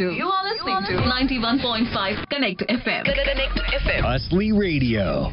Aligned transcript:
You 0.00 0.28
are 0.28 0.42
listening 0.42 0.82
to 0.86 0.92
You 0.92 0.98
are 0.98 1.18
listening 1.20 1.38
to 1.38 1.92
91.5 1.92 2.28
Connect 2.28 2.60
FM. 2.62 3.04
Connect 3.04 3.58
FM. 3.84 4.00
Hustly 4.00 4.50
Radio. 4.50 5.30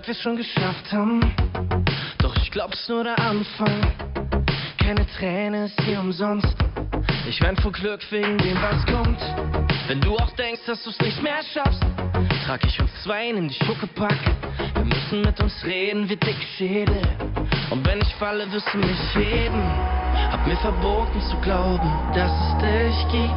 Weit 0.00 0.08
wir 0.08 0.14
schon 0.14 0.36
geschafft 0.36 0.90
haben. 0.94 1.20
Doch 2.20 2.34
ich 2.36 2.50
glaub's 2.50 2.88
nur 2.88 3.04
der 3.04 3.18
Anfang. 3.18 3.82
Keine 4.78 5.06
Träne 5.18 5.66
ist 5.66 5.78
hier 5.82 6.00
umsonst. 6.00 6.56
Ich 7.28 7.38
wein 7.42 7.54
vor 7.58 7.70
Glück 7.70 8.00
wegen 8.10 8.38
dem, 8.38 8.56
was 8.62 8.86
kommt. 8.86 9.20
Wenn 9.88 10.00
du 10.00 10.16
auch 10.16 10.30
denkst, 10.36 10.62
dass 10.64 10.82
du's 10.84 10.98
nicht 11.00 11.22
mehr 11.22 11.42
schaffst, 11.52 11.82
trag 12.46 12.64
ich 12.64 12.80
uns 12.80 12.90
zwei 13.02 13.28
in 13.28 13.48
die 13.48 13.54
Schuckepack. 13.62 14.16
Wir 14.72 14.84
müssen 14.86 15.20
mit 15.20 15.38
uns 15.38 15.62
reden 15.66 16.08
wie 16.08 16.16
dicke 16.16 16.46
Schädel. 16.56 17.02
Und 17.68 17.86
wenn 17.86 18.00
ich 18.00 18.14
falle, 18.14 18.50
wirst 18.52 18.72
du 18.72 18.78
mich 18.78 19.14
heben. 19.14 19.62
Hab 20.32 20.46
mir 20.46 20.56
verboten 20.56 21.20
zu 21.28 21.36
glauben, 21.42 21.92
dass 22.14 22.32
es 22.32 22.56
dich 22.62 23.08
gibt. 23.12 23.34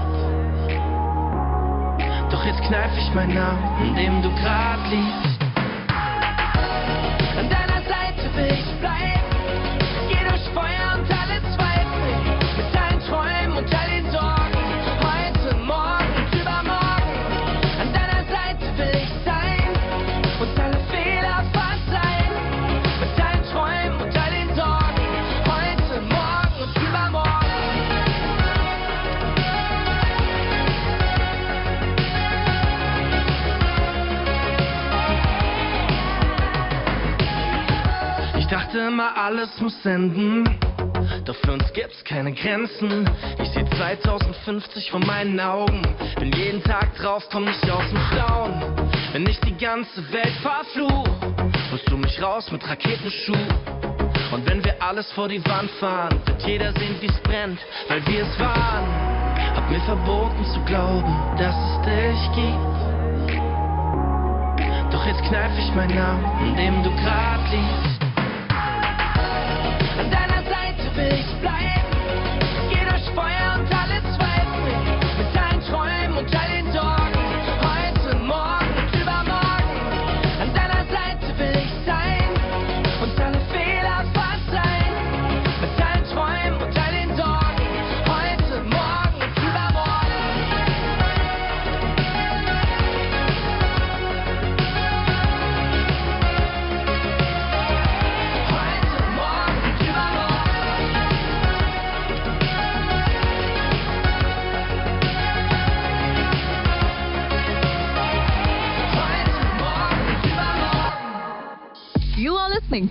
Doch 2.31 2.45
jetzt 2.45 2.61
kneif 2.61 2.97
ich 2.97 3.13
meinen 3.13 3.33
Namen, 3.33 3.85
in 3.85 3.95
dem 3.95 4.21
du 4.21 4.29
grad 4.41 4.79
liegst. 4.89 5.42
An 8.35 8.41
deiner 8.41 8.81
Seite 8.81 8.92
alles 39.43 39.59
muss 39.59 39.85
enden. 39.85 40.57
Doch 41.25 41.35
für 41.35 41.51
uns 41.51 41.73
gibt's 41.73 42.01
keine 42.05 42.31
Grenzen. 42.31 43.09
Ich 43.41 43.49
seh 43.49 43.65
2050 43.65 44.89
vor 44.89 45.01
meinen 45.01 45.37
Augen. 45.37 45.81
Bin 46.17 46.31
jeden 46.31 46.63
Tag 46.63 46.95
drauf, 46.95 47.27
komm 47.29 47.43
nicht 47.43 47.69
aus 47.69 47.83
dem 47.89 47.99
Staunen. 48.11 48.63
Wenn 49.11 49.27
ich 49.27 49.37
die 49.41 49.57
ganze 49.57 50.01
Welt 50.13 50.33
verfluch, 50.41 51.09
holst 51.71 51.91
du 51.91 51.97
mich 51.97 52.21
raus 52.21 52.49
mit 52.53 52.65
Raketenschuh. 52.65 53.33
Und 54.31 54.49
wenn 54.49 54.63
wir 54.63 54.81
alles 54.81 55.11
vor 55.11 55.27
die 55.27 55.43
Wand 55.45 55.69
fahren, 55.71 56.21
wird 56.25 56.41
jeder 56.43 56.71
sehen, 56.71 56.95
wie's 57.01 57.19
brennt, 57.23 57.59
weil 57.89 58.05
wir 58.07 58.23
es 58.23 58.39
waren. 58.39 58.87
Hab 59.55 59.69
mir 59.69 59.81
verboten 59.81 60.45
zu 60.53 60.61
glauben, 60.61 61.13
dass 61.37 61.55
es 61.55 61.81
dich 61.81 62.31
gibt. 62.35 62.79
Doch 64.93 65.05
jetzt 65.05 65.23
kneif 65.23 65.51
ich 65.59 65.75
meinen 65.75 65.95
Namen, 65.95 66.47
in 66.47 66.55
dem 66.55 66.83
du 66.83 66.89
grad 67.03 67.41
liegst. 67.51 68.02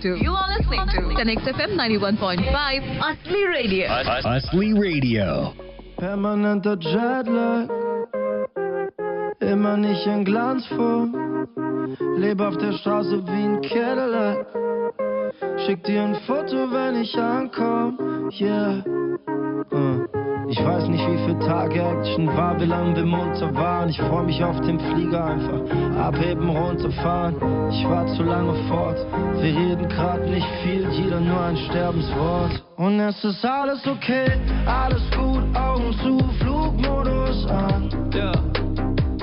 To 0.03 0.17
You 0.17 0.33
are 0.33 0.49
listening 0.57 0.85
to 0.89 1.15
Connect 1.15 1.41
FM 1.47 1.77
91.5 1.79 2.99
Asli 2.99 3.41
Radio. 3.47 3.87
Hustly 4.21 4.73
Radio. 4.73 5.53
Permanenter 5.97 6.75
Jetlag, 6.75 7.69
immer 9.39 9.77
nicht 9.77 10.05
in 10.05 10.25
Glanzform. 10.25 11.47
Lebe 12.17 12.45
auf 12.45 12.57
der 12.57 12.73
Straße 12.73 13.25
wie 13.27 13.31
ein 13.31 13.61
Cadillac. 13.61 14.45
Schick 15.65 15.81
dir 15.85 16.03
ein 16.03 16.15
Foto, 16.27 16.69
wenn 16.71 17.01
ich 17.01 17.17
ankomm. 17.17 18.29
Yeah. 18.37 18.83
Uh. 19.71 20.02
Ich 20.53 20.63
weiß 20.63 20.87
nicht, 20.87 21.03
wie 21.09 21.17
viel 21.25 21.39
Tage 21.39 21.81
Action 21.81 22.27
war, 22.27 22.61
wie 22.61 22.65
lange 22.65 22.95
wir 22.95 23.05
munter 23.07 23.51
waren. 23.55 23.89
Ich 23.89 23.99
freu 23.99 24.21
mich 24.21 24.43
auf 24.43 24.61
den 24.61 24.79
Flieger 24.79 25.25
einfach. 25.25 25.61
Abheben, 25.99 26.47
runterfahren. 26.47 27.33
Ich 27.71 27.83
war 27.89 28.05
zu 28.15 28.21
lange 28.21 28.53
fort. 28.67 28.97
Wir 29.41 29.57
reden 29.57 29.89
grad 29.89 30.21
nicht 30.29 30.45
viel, 30.61 30.87
jeder 30.91 31.19
nur 31.19 31.41
ein 31.41 31.57
Sterbenswort. 31.57 32.63
Und 32.77 32.99
es 32.99 33.23
ist 33.23 33.43
alles 33.43 33.81
okay, 33.87 34.31
alles 34.67 35.01
gut, 35.17 35.43
Augen 35.57 35.91
zu, 36.03 36.19
Flugmodus 36.39 37.47
an. 37.47 37.89
Ja. 38.13 38.33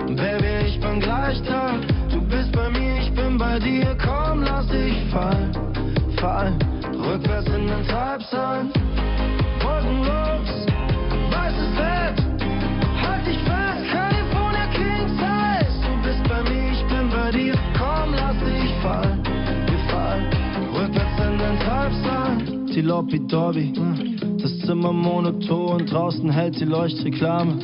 Baby, 0.08 0.66
ich 0.66 0.80
bin 0.80 0.98
gleich 0.98 1.40
da. 1.42 1.74
Du 2.10 2.20
bist 2.22 2.50
bei 2.50 2.70
mir, 2.70 3.02
ich 3.02 3.14
bin 3.14 3.38
bei 3.38 3.60
dir. 3.60 3.96
Komm, 4.04 4.42
lass 4.42 4.66
dich 4.66 4.96
fallen, 5.12 5.52
fallen. 6.16 6.58
Rückwärts 6.92 7.46
in 7.46 7.68
den 7.68 7.86
Treibsand. 7.86 8.89
Treibsand. 23.00 23.12
Die 23.12 23.18
Lobby 23.20 23.26
Dobby. 23.26 23.72
Das 24.42 24.58
Zimmer 24.60 24.92
monoton, 24.92 25.86
draußen 25.86 26.30
hält 26.30 26.58
die 26.60 26.64
Leuchtreklame. 26.64 27.54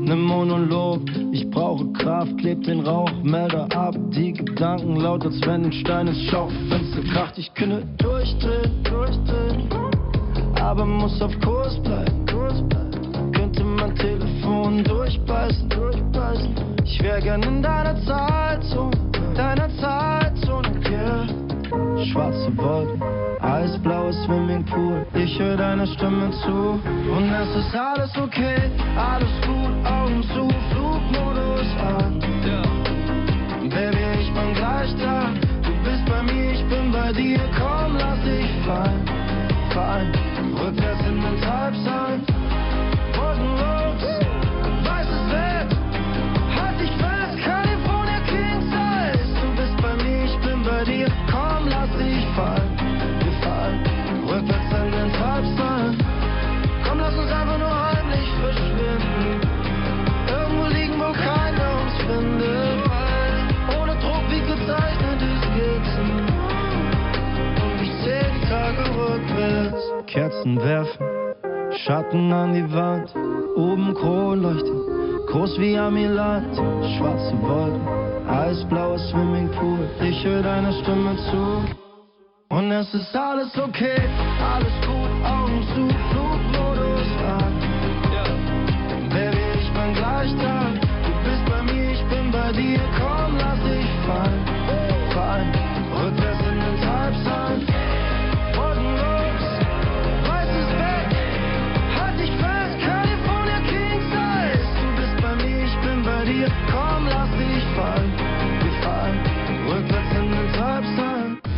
Ne 0.00 0.16
Monolog, 0.16 1.00
ich 1.32 1.48
brauche 1.50 1.86
Kraft, 1.92 2.36
kleb 2.38 2.62
den 2.64 2.80
Rauchmelder 2.80 3.68
ab. 3.74 3.94
Die 4.10 4.32
Gedanken 4.32 4.96
laut, 4.96 5.24
als 5.24 5.40
wenn 5.46 5.66
ein 5.66 5.72
Stein 5.72 6.08
ins 6.08 6.22
Schaufenster 6.30 7.02
kracht. 7.12 7.38
Ich 7.38 7.52
könnte 7.54 7.86
durchdrehen, 7.98 8.82
durchdrehen, 8.84 9.68
aber 10.60 10.84
muss 10.84 11.20
auf 11.22 11.32
Kurs 11.40 11.80
bleiben, 11.82 12.26
Kurs 12.26 12.62
bleiben. 12.68 13.32
Könnte 13.32 13.64
mein 13.64 13.94
Telefon 13.94 14.84
durchbeißen, 14.84 15.68
durchbeißen. 15.68 16.54
Ich 16.84 17.02
wär 17.02 17.20
gern 17.20 17.42
in 17.42 17.62
deiner 17.62 17.96
Zeitzone, 18.04 18.96
deiner 19.34 19.68
Zeitzone, 19.76 19.82
yeah. 19.82 20.21
Schwarze 22.06 22.50
Wolken, 22.56 23.00
eisblaues 23.40 24.16
Swimmingpool. 24.24 25.06
Ich 25.14 25.38
höre 25.38 25.56
deine 25.56 25.86
Stimme 25.86 26.30
zu 26.42 26.80
und 27.14 27.30
es 27.32 27.56
ist 27.56 27.74
alles 27.74 28.10
okay, 28.16 28.70
alles 28.96 29.30
gut, 29.46 29.72
Augen 29.86 30.22
zu, 30.24 30.48
Flugmodus 30.70 31.66
an. 31.78 32.18
Baby, 33.70 34.20
ich 34.20 34.32
bin 34.34 34.54
gleich 34.54 34.94
da. 34.98 35.30
Du 35.62 35.72
bist 35.84 36.04
bei 36.06 36.22
mir, 36.22 36.52
ich 36.52 36.64
bin 36.66 36.92
bei 36.92 37.12
dir. 37.12 37.40
Komm, 37.58 37.96
lass 37.96 38.20
dich 38.22 38.50
fallen, 38.66 39.04
fallen. 39.72 40.12
Rückwärts 40.60 41.00
in 41.06 41.20
den 41.20 41.40
Treibsand. 41.40 42.28
Wolkenlos, 43.16 44.02
weißes 44.02 44.31
Kerzen 70.42 70.60
werfen, 70.60 71.06
Schatten 71.84 72.32
an 72.32 72.52
die 72.52 72.74
Wand. 72.74 73.14
Oben 73.56 73.94
Kronleuchter, 73.94 75.26
groß 75.28 75.58
wie 75.60 75.78
Amiland. 75.78 76.56
Schwarze 76.96 77.34
Wolken, 77.40 77.86
eisblaues 78.28 79.08
Swimmingpool. 79.10 79.88
Ich 80.02 80.24
höre 80.24 80.42
deine 80.42 80.72
Stimme 80.82 81.16
zu. 81.30 81.64
Und 82.48 82.72
es 82.72 82.92
ist 82.92 83.14
alles 83.14 83.56
okay, 83.56 84.00
alles 84.54 84.74
gut, 84.84 85.12
Augen 85.24 85.62
zu, 85.74 85.88
Flugmodus 86.10 87.08
an. 87.24 87.54
Baby, 89.10 89.38
ich 89.60 89.72
bin 89.72 89.94
gleich 89.94 90.34
da. 90.42 90.72
Du 91.06 91.12
bist 91.24 91.44
bei 91.46 91.62
mir, 91.72 91.92
ich 91.92 92.04
bin 92.06 92.30
bei 92.32 92.52
dir. 92.52 92.80
Komm, 92.98 93.36
lass 93.38 93.60
dich 93.62 93.86
fallen. 94.06 94.41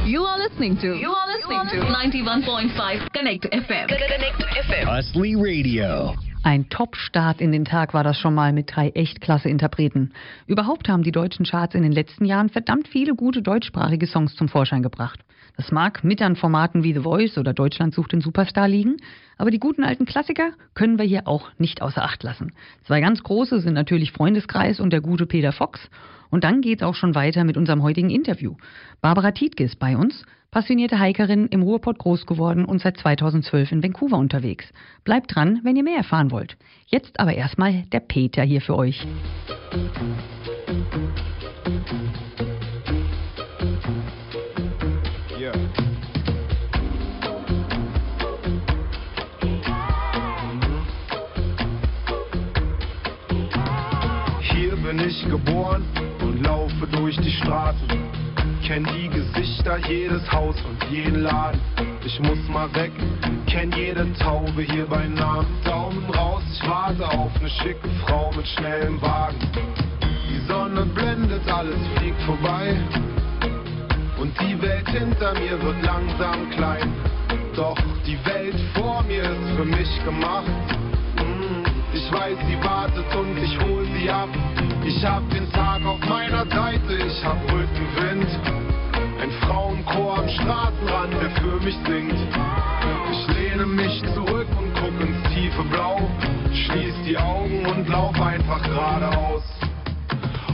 You 0.06 0.22
are 0.26 0.38
listening 0.38 0.76
to 0.80 0.98
You 0.98 1.14
are 1.14 1.26
listening 1.34 1.80
to 1.80 1.86
91.5 1.86 3.12
Connect 3.14 3.44
FM. 3.46 3.88
Connect 3.88 4.42
FM. 4.68 4.86
Astley 4.86 5.34
Radio. 5.34 6.14
Ein 6.42 6.68
Top-Start 6.68 7.40
in 7.40 7.52
den 7.52 7.64
Tag 7.64 7.94
war 7.94 8.04
das 8.04 8.18
schon 8.18 8.34
mal 8.34 8.52
mit 8.52 8.76
drei 8.76 8.90
echt 8.90 9.22
klasse 9.22 9.48
Interpreten. 9.48 10.12
Überhaupt 10.46 10.90
haben 10.90 11.04
die 11.04 11.10
deutschen 11.10 11.46
Charts 11.46 11.74
in 11.74 11.82
den 11.82 11.92
letzten 11.92 12.26
Jahren 12.26 12.50
verdammt 12.50 12.86
viele 12.86 13.14
gute 13.14 13.40
deutschsprachige 13.40 14.06
Songs 14.06 14.34
zum 14.34 14.50
Vorschein 14.50 14.82
gebracht. 14.82 15.20
Das 15.56 15.72
mag 15.72 16.04
mit 16.04 16.20
an 16.20 16.36
Formaten 16.36 16.84
wie 16.84 16.92
The 16.92 17.00
Voice 17.00 17.38
oder 17.38 17.54
Deutschland 17.54 17.94
sucht 17.94 18.12
den 18.12 18.20
Superstar 18.20 18.68
liegen, 18.68 18.98
aber 19.38 19.50
die 19.50 19.58
guten 19.58 19.84
alten 19.84 20.04
Klassiker 20.04 20.50
können 20.74 20.98
wir 20.98 21.06
hier 21.06 21.26
auch 21.26 21.48
nicht 21.56 21.80
außer 21.80 22.02
Acht 22.04 22.22
lassen. 22.22 22.52
Zwei 22.84 23.00
ganz 23.00 23.22
große 23.22 23.60
sind 23.60 23.72
natürlich 23.72 24.12
Freundeskreis 24.12 24.80
und 24.80 24.92
der 24.92 25.00
gute 25.00 25.24
Peter 25.24 25.52
Fox. 25.52 25.88
Und 26.34 26.42
dann 26.42 26.62
geht's 26.62 26.82
auch 26.82 26.96
schon 26.96 27.14
weiter 27.14 27.44
mit 27.44 27.56
unserem 27.56 27.84
heutigen 27.84 28.10
Interview. 28.10 28.56
Barbara 29.00 29.30
Tietke 29.30 29.62
ist 29.62 29.78
bei 29.78 29.96
uns, 29.96 30.24
passionierte 30.50 31.00
Hikerin, 31.00 31.46
im 31.46 31.62
Ruhrpott 31.62 31.96
groß 31.96 32.26
geworden 32.26 32.64
und 32.64 32.80
seit 32.80 32.96
2012 32.96 33.70
in 33.70 33.84
Vancouver 33.84 34.18
unterwegs. 34.18 34.64
Bleibt 35.04 35.32
dran, 35.32 35.60
wenn 35.62 35.76
ihr 35.76 35.84
mehr 35.84 35.98
erfahren 35.98 36.32
wollt. 36.32 36.56
Jetzt 36.88 37.20
aber 37.20 37.34
erstmal 37.34 37.84
der 37.92 38.00
Peter 38.00 38.42
hier 38.42 38.62
für 38.62 38.74
euch. 38.74 39.06
Hier 39.70 39.90
bin 54.96 55.08
ich 55.08 55.28
geboren 55.28 55.82
und 56.20 56.44
laufe 56.44 56.86
durch 56.92 57.16
die 57.16 57.32
Straßen. 57.32 57.88
Kenn 58.64 58.86
die 58.94 59.08
Gesichter, 59.08 59.78
jedes 59.88 60.30
Haus 60.30 60.56
und 60.62 60.90
jeden 60.90 61.22
Laden. 61.22 61.60
Ich 62.04 62.20
muss 62.20 62.38
mal 62.48 62.72
weg, 62.74 62.92
kenn 63.46 63.72
jede 63.72 64.12
Taube 64.14 64.62
hier 64.62 64.86
bei 64.86 65.06
Namen. 65.06 65.46
Daumen 65.64 66.08
raus, 66.10 66.42
ich 66.52 66.68
warte 66.68 67.08
auf 67.08 67.32
ne 67.42 67.50
schicke 67.50 67.88
Frau 68.06 68.30
mit 68.36 68.46
schnellem 68.46 69.00
Wagen. 69.02 69.38
Die 70.28 70.46
Sonne 70.46 70.86
blendet, 70.86 71.42
alles 71.52 71.80
fliegt 71.96 72.20
vorbei. 72.22 72.76
Und 74.18 74.32
die 74.40 74.60
Welt 74.62 74.88
hinter 74.88 75.34
mir 75.34 75.60
wird 75.60 75.82
langsam 75.82 76.50
klein. 76.50 76.92
Doch 77.56 77.78
die 78.06 78.18
Welt 78.24 78.56
vor 78.74 79.02
mir 79.02 79.22
ist 79.22 79.56
für 79.56 79.64
mich 79.64 80.04
gemacht. 80.04 80.50
Ich 81.94 82.10
weiß, 82.10 82.36
sie 82.48 82.58
wartet 82.64 83.14
und 83.14 83.38
ich 83.38 83.56
hol 83.60 83.86
sie 83.94 84.10
ab. 84.10 84.28
Ich 84.84 85.04
hab 85.04 85.22
den 85.30 85.50
Tag 85.52 85.86
auf 85.86 86.00
meiner 86.08 86.44
Seite, 86.46 86.92
ich 86.92 87.24
hab 87.24 87.38
Rückenwind. 87.44 88.28
Ein 89.22 89.30
Frauenchor 89.42 90.18
am 90.18 90.28
Straßenrand, 90.28 91.14
der 91.22 91.30
für 91.40 91.64
mich 91.64 91.76
singt. 91.86 92.18
Ich 93.12 93.36
lehne 93.36 93.66
mich 93.66 94.02
zurück 94.12 94.48
und 94.58 94.74
guck 94.74 95.00
ins 95.00 95.22
tiefe 95.32 95.62
Blau. 95.70 96.00
Schließ 96.52 96.94
die 97.06 97.16
Augen 97.16 97.64
und 97.64 97.88
lauf 97.88 98.20
einfach 98.20 98.60
geradeaus. 98.64 99.44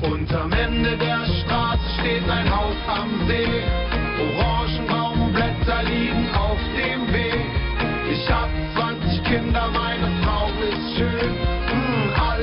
Und 0.02 0.30
am 0.34 0.52
Ende 0.52 0.96
der 0.98 1.24
Straße 1.24 2.00
steht 2.00 2.28
ein 2.28 2.54
Haus 2.54 2.76
am 2.86 3.26
See. 3.26 3.62
Orangenbaumblätter 4.36 5.82
liegen 5.84 6.28
auf 6.34 6.58
dem 6.76 7.12
Weg. 7.14 7.46
Ich 8.12 8.30
hab 8.30 8.48
20 8.74 9.24
Kinder, 9.24 9.70
meine 9.72 10.10
Frau 10.22 10.48
ist 10.68 10.98
schön. 10.98 11.09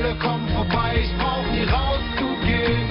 Alle 0.08 0.18
kommen 0.20 0.48
vorbei, 0.54 1.02
ich 1.02 1.18
brauch 1.18 1.44
nie 1.52 1.64
rauszugehen. 1.64 2.88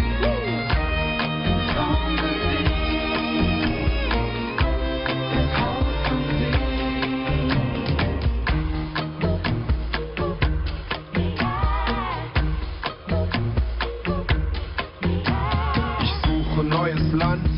Ich 16.03 16.13
suche 16.24 16.63
neues 16.63 17.13
Land 17.13 17.50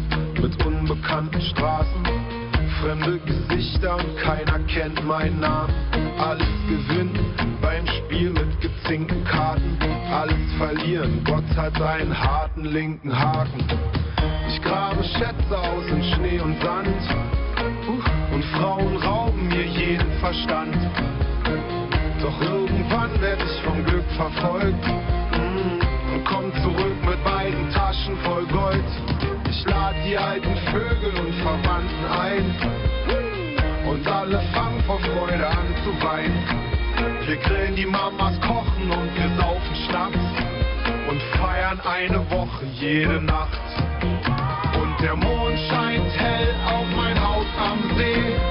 mit 0.42 0.66
unbekannten 0.66 1.42
Straßen, 1.42 2.06
fremde 2.82 3.20
Gesichter 3.26 3.98
und 3.98 4.16
keiner 4.20 4.60
kennt 4.68 5.06
meinen 5.06 5.42
Namen. 5.42 5.74
Alles 6.18 6.48
Gewinn 6.70 7.12
beim 7.62 7.86
verlieren. 10.60 11.22
Gott 11.24 11.50
hat 11.56 11.82
einen 11.82 12.18
harten 12.18 12.66
linken 12.66 13.18
Haken. 13.18 13.64
Ich 14.50 14.62
grabe 14.62 15.04
Schätze 15.04 15.58
aus 15.58 15.86
in 15.88 16.04
Schnee 16.04 16.40
und 16.40 16.62
Sand. 16.62 16.88
Und 18.34 18.44
Frauen 18.56 18.98
rauben 18.98 19.48
mir 19.48 19.66
jeden 19.66 20.12
Verstand. 20.20 20.76
Doch 22.22 22.42
irgendwann 22.42 23.20
werde 23.22 23.44
ich 23.46 23.62
vom 23.64 23.84
Glück 23.86 24.06
verfolgt. 24.18 24.86
Und 26.14 26.26
komm 26.26 26.52
zurück 26.62 26.98
mit 27.06 27.24
beiden 27.24 27.70
Taschen 27.72 28.18
voll 28.18 28.46
Gold. 28.48 28.90
Ich 29.50 29.66
lade 29.66 29.96
die 30.06 30.18
alten 30.18 30.56
Vögel 30.72 31.14
und 31.26 31.34
Verwandten 31.36 32.06
ein. 32.06 32.56
Und 33.90 34.08
alle 34.08 34.42
fangen 34.54 34.84
vor 34.86 35.00
Freude 35.00 35.48
an 35.48 35.68
zu 35.84 36.06
weinen. 36.06 36.69
Wir 37.26 37.38
grillen 37.38 37.76
die 37.76 37.86
Mamas, 37.86 38.40
kochen 38.42 38.92
und 38.92 39.16
wir 39.16 39.30
saufen 39.38 39.76
Schnaps. 39.88 40.18
Und 41.10 41.22
feiern 41.40 41.80
eine 41.82 42.20
Woche 42.30 42.66
jede 42.80 43.22
Nacht. 43.22 43.60
Und 44.82 45.02
der 45.02 45.16
Mond 45.16 45.60
scheint 45.70 46.12
hell 46.18 46.56
auf 46.66 46.86
mein 46.96 47.20
Haus 47.20 47.46
am 47.58 47.98
See. 47.98 48.49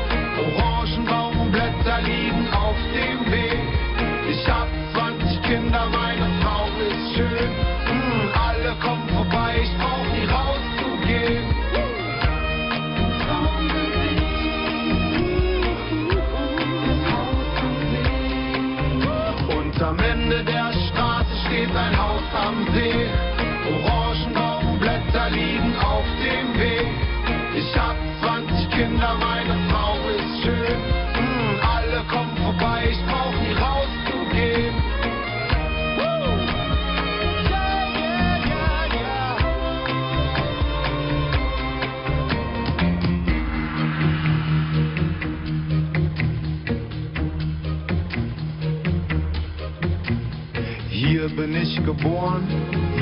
Hier 51.29 51.37
bin 51.37 51.55
ich 51.55 51.77
geboren, 51.85 52.43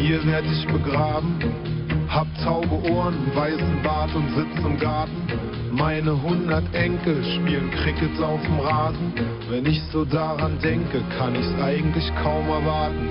hier 0.01 0.25
werd 0.27 0.45
ich 0.47 0.67
begraben. 0.67 1.39
Hab 2.09 2.27
taube 2.43 2.91
Ohren, 2.91 3.15
weißen 3.35 3.83
Bart 3.85 4.13
und 4.17 4.29
sitz 4.35 4.65
im 4.65 4.79
Garten. 4.79 5.23
Meine 5.71 6.21
hundert 6.21 6.75
Enkel 6.75 7.23
spielen 7.23 7.71
Crickets 7.71 8.21
auf 8.21 8.43
dem 8.43 8.59
Rasen. 8.59 9.13
Wenn 9.49 9.65
ich 9.67 9.81
so 9.93 10.05
daran 10.05 10.59
denke, 10.61 11.03
kann 11.17 11.37
ich's 11.37 11.55
eigentlich 11.63 12.11
kaum 12.21 12.49
erwarten. 12.49 13.09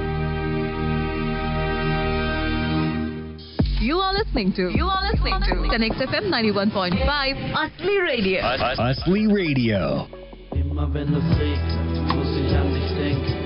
You 3.80 4.00
are 4.02 4.18
listening 4.18 4.54
to 4.56 4.70
You 4.70 4.88
are 4.88 5.12
listening 5.12 5.40
to 5.48 5.70
Connect 5.70 5.96
FM 5.96 6.34
91.5 6.34 7.36
Asli 7.54 7.98
Radio. 8.10 8.42
Asli 8.44 9.28
Radio. 9.28 10.08
Immer 10.54 10.94
wenn 10.94 11.14
es 11.14 11.40
regnet, 11.40 12.16
muss 12.16 12.36
ich 12.36 12.58
an 12.58 12.74
dich 12.74 12.96
denken. 12.98 13.45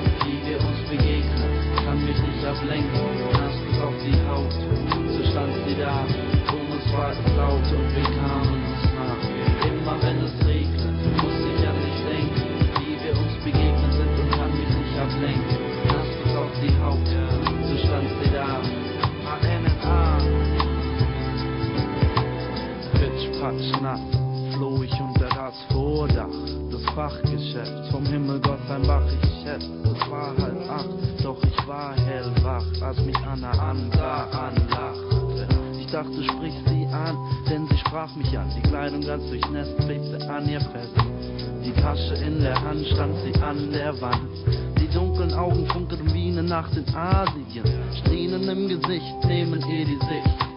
Nicht 2.60 2.72
ablenken. 2.72 3.00
Hast 3.34 3.62
es 3.72 3.80
auf 3.82 3.94
die 4.04 4.18
Haut, 4.28 4.52
so 4.52 5.32
stand 5.32 5.54
sie 5.68 5.76
da. 5.76 6.04
Um 6.52 6.72
uns 6.72 6.94
war 6.94 7.12
es 7.12 7.18
laut 7.36 7.64
und 7.72 7.96
wir 7.96 8.04
kamen 8.04 8.64
uns 8.64 8.84
nach. 8.96 9.24
Immer 9.68 9.96
wenn 10.02 10.24
es 10.24 10.48
regnet, 10.48 11.00
muss 11.22 11.40
ich 11.40 11.68
an 11.68 11.76
dich 11.76 12.00
denken. 12.08 12.50
Wie 12.80 12.98
wir 13.04 13.14
uns 13.18 13.36
begegnet 13.44 13.94
sind 13.94 14.20
und 14.20 14.32
kann 14.32 14.52
mich 14.52 14.70
nicht 14.70 15.00
ablenken. 15.00 15.58
Hast 15.90 16.18
es 16.26 16.36
auf 16.36 16.54
die 16.62 16.74
Haut, 16.82 17.08
so 17.68 17.78
stand 17.86 18.10
sie 18.24 18.32
da. 18.32 18.62
A-N-N-A. 19.30 20.18
Pitch, 22.94 23.40
patsch, 23.40 23.82
nass, 23.82 24.19
floh 24.60 24.84
ich 24.84 24.92
unter 25.00 25.30
das 25.30 25.56
Vordach 25.72 26.28
des 26.70 26.84
Fachgeschäfts. 26.94 27.90
Vom 27.92 28.06
Himmel 28.06 28.42
Gott 28.42 28.60
sein 28.68 28.82
Bach, 28.86 29.06
ich 29.08 29.30
schätze, 29.42 29.72
es 29.86 30.12
war 30.12 30.36
halb 30.38 30.70
acht, 30.70 31.24
doch 31.24 31.42
ich 31.44 31.68
war 31.68 31.96
hellwach, 31.96 32.66
als 32.82 33.00
mich 33.06 33.18
Anna 33.20 33.52
ansah, 33.52 34.28
anlachte. 34.32 35.48
Ich 35.80 35.88
dachte, 35.88 36.24
sprich 36.24 36.54
sie 36.68 36.86
an, 36.88 37.16
denn 37.50 37.68
sie 37.68 37.78
sprach 37.78 38.14
mich 38.16 38.38
an. 38.38 38.52
Die 38.54 38.68
Kleidung 38.68 39.02
ganz 39.02 39.24
durchnässt, 39.30 39.78
klebte 39.78 40.30
an 40.30 40.50
ihr 40.50 40.62
fest. 40.62 40.94
Die 41.64 41.82
Tasche 41.82 42.16
in 42.16 42.42
der 42.42 42.62
Hand 42.62 42.86
stand 42.88 43.16
sie 43.24 43.42
an 43.42 43.72
der 43.72 44.00
Wand. 44.02 44.30
Die 44.78 44.90
dunklen 44.90 45.34
Augen 45.34 45.66
funkelten 45.68 46.14
wie 46.14 46.32
eine 46.32 46.44
Nacht 46.44 46.76
in 46.76 46.86
Asien. 46.94 47.64
Strähnen 48.00 48.44
im 48.50 48.68
Gesicht 48.68 49.24
nehmen 49.26 49.64
ihr 49.70 49.86
die 49.86 50.00
Sicht. 50.00 50.49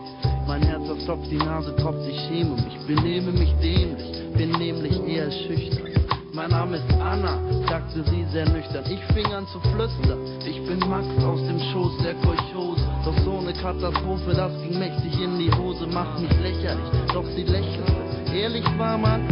Mein 0.53 0.65
Herz 0.65 0.85
verstopft, 0.87 1.31
die 1.31 1.39
Nase 1.39 1.75
tropft, 1.77 2.07
ich 2.07 2.21
schäme 2.29 2.57
mich, 2.57 2.77
benehme 2.87 3.33
mich 3.33 3.55
dämlich, 3.63 4.05
bin 4.37 4.51
nämlich 4.51 5.01
eher 5.09 5.33
schüchtern. 5.33 5.89
Mein 6.35 6.51
Name 6.51 6.77
ist 6.77 6.93
Anna, 7.01 7.41
sagte 7.67 8.05
sie 8.11 8.23
sehr 8.31 8.47
nüchtern. 8.51 8.85
Ich 8.85 9.01
fing 9.15 9.33
an 9.33 9.47
zu 9.47 9.59
flüstern. 9.61 10.19
Ich 10.45 10.63
bin 10.67 10.79
Max 10.91 11.07
aus 11.25 11.41
dem 11.41 11.59
Schoß 11.59 11.93
der 12.05 12.13
Kolchose. 12.17 12.87
Doch 13.03 13.17
so 13.25 13.39
eine 13.39 13.55
Katastrophe, 13.55 14.35
das 14.35 14.53
ging 14.61 14.79
mächtig 14.79 15.23
in 15.23 15.39
die 15.39 15.51
Hose, 15.57 15.87
macht 15.87 16.21
mich 16.21 16.39
lächerlich. 16.43 16.85
Doch 17.15 17.25
sie 17.35 17.45
lächelte. 17.45 18.35
Ehrlich 18.35 18.67
war 18.77 18.99
man, 18.99 19.27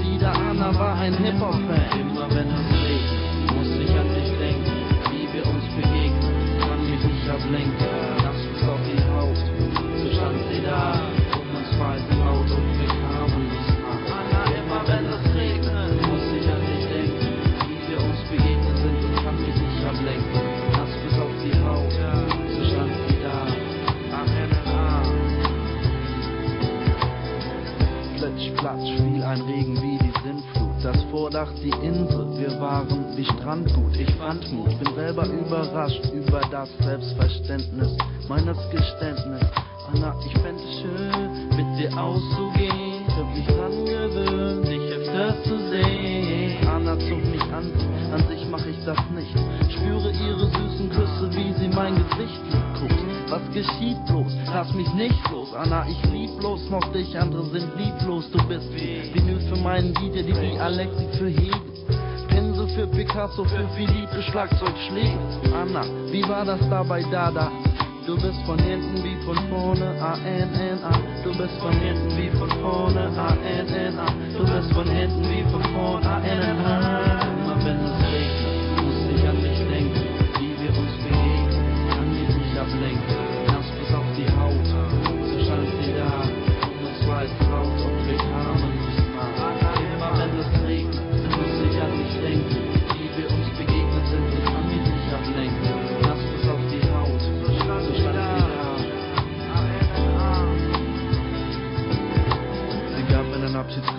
wieder 0.00 0.32
Anna 0.32 0.74
war 0.78 0.94
ein 0.94 1.12
Hip-Hop-Fan. 1.12 2.00
Immer 2.00 2.26
wenn 2.30 2.48
es 2.48 2.72
regnet, 2.72 3.52
muss 3.52 3.68
ich 3.84 3.90
an 4.00 4.08
dich 4.16 4.32
denken. 4.38 4.72
Wie 5.12 5.28
wir 5.30 5.44
uns 5.44 5.64
begegnen, 5.76 6.58
kann 6.58 6.90
mich 6.90 7.04
nicht 7.04 7.28
ablenken. 7.28 8.13
Die 31.64 31.70
Insel, 31.70 32.38
wir 32.38 32.60
waren 32.60 33.16
wie 33.16 33.24
Strandgut. 33.24 33.96
Ich 33.96 34.10
fand 34.16 34.52
Mut, 34.52 34.78
bin 34.78 34.94
selber 34.94 35.26
überrascht 35.26 36.04
über 36.12 36.40
das 36.50 36.68
Selbstverständnis 36.78 37.96
meines 38.28 38.58
Geständnis. 38.70 39.40
Anna, 39.94 40.12
ich 40.26 40.32
fände 40.40 40.60
es 40.60 40.80
schön, 40.80 41.48
mit 41.56 41.78
dir 41.78 41.96
auszugehen. 41.96 43.06
Hab 43.16 43.32
mich 43.32 43.46
dran 43.46 43.84
gewöhnt, 43.84 44.66
dich 44.66 44.80
öfter 44.90 45.42
zu 45.44 45.70
sehen. 45.70 46.66
Anna 46.66 46.98
zog 46.98 47.24
mich 47.30 47.42
an, 47.42 47.70
an 48.12 48.26
sich 48.26 48.44
mach 48.50 48.66
ich 48.66 48.76
das 48.84 48.98
nicht. 49.14 49.30
Spüre 49.72 50.10
ihre 50.10 50.46
süßen 50.46 50.90
Küsse, 50.90 51.30
wie 51.36 51.52
sie 51.52 51.68
mein 51.68 51.94
Gesicht 51.94 52.42
guckt. 52.80 53.04
Was 53.28 53.42
geschieht 53.52 54.04
bloß? 54.06 54.32
Lass 54.52 54.74
mich 54.74 54.92
nicht 54.94 55.30
los, 55.30 55.54
Anna, 55.54 55.86
ich 55.88 56.10
lieb 56.10 56.30
bloß 56.40 56.70
noch 56.70 56.92
dich, 56.92 57.16
andere 57.16 57.44
sind 57.44 57.70
lieblos. 57.78 58.28
Du 58.32 58.42
bist 58.48 58.68
wie 58.74 59.14
Vinyl 59.14 59.40
für 59.48 59.60
meinen 59.62 59.94
DJ, 59.94 60.22
die 60.22 60.32
Dialektik 60.32 61.14
für 61.14 61.28
Hegel. 61.28 61.60
Pinsel 62.28 62.66
für 62.68 62.86
Picasso, 62.88 63.44
für 63.44 63.68
Philippe, 63.76 64.22
Schlagzeugschläge. 64.22 65.18
Anna, 65.54 65.84
wie 66.10 66.28
war 66.28 66.44
das 66.44 66.58
da 66.68 66.82
bei 66.82 67.00
Dada? 67.02 67.52
Du 68.06 68.16
bist 68.16 68.38
von 68.44 68.58
hinten 68.58 69.02
wie 69.02 69.16
von 69.24 69.36
vorne, 69.48 69.96
A-N-N-A. 69.98 70.92
Du 71.24 71.30
bist 71.38 71.56
von 71.58 71.72
hinten 71.72 72.14
wie 72.18 72.28
von 72.36 72.50
vorne, 72.60 73.10
A-N-N-A. 73.16 74.06
Du 74.36 74.44
bist 74.44 74.72
von 74.74 74.86
hinten 74.86 75.22
wie 75.22 75.42
von 75.50 75.62
vorne, 75.72 76.06
A-N-N-A. 76.06 77.22
Immer 77.22 77.64
wenn 77.64 77.80
es 77.80 78.03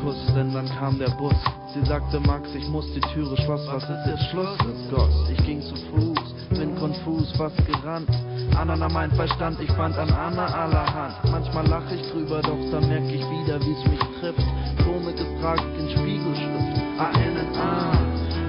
Abschiedskuss, 0.06 0.36
denn 0.36 0.54
dann 0.54 0.70
kam 0.78 0.98
der 1.00 1.10
Bus. 1.12 1.34
Sie 1.74 1.86
sagte, 1.86 2.20
Max, 2.20 2.54
ich 2.56 2.68
muss 2.70 2.86
die 2.94 3.02
Türe 3.14 3.36
schloss. 3.38 3.62
Was 3.68 3.84
ist 3.84 4.06
jetzt 4.08 4.30
Schluss? 4.30 4.58
Es 4.60 4.90
goss. 4.90 5.30
Ich 5.30 5.44
ging 5.46 5.62
zu 5.62 5.76
Fuß, 5.76 6.58
bin 6.58 6.76
konfus, 6.76 7.32
fast 7.38 7.58
gerannt. 7.66 8.10
Anna 8.56 8.76
nahm 8.76 8.94
mein 8.94 9.12
Verstand, 9.12 9.60
ich 9.60 9.72
fand 9.72 9.98
an 9.98 10.10
Anna 10.10 10.46
allerhand. 10.46 11.16
Manchmal 11.32 11.68
lach 11.68 11.92
ich 11.92 12.02
drüber, 12.12 12.42
doch 12.42 12.72
dann 12.72 12.88
merk 12.88 13.06
ich 13.06 13.22
wieder, 13.22 13.60
wie's 13.60 13.86
mich 13.90 14.00
trifft. 14.20 14.46
Komik 14.84 15.16
ist 15.16 15.42
Tragik 15.42 15.66
in 15.80 15.90
Spiegelschrift. 15.90 16.82
A-N-N-A. 17.00 17.92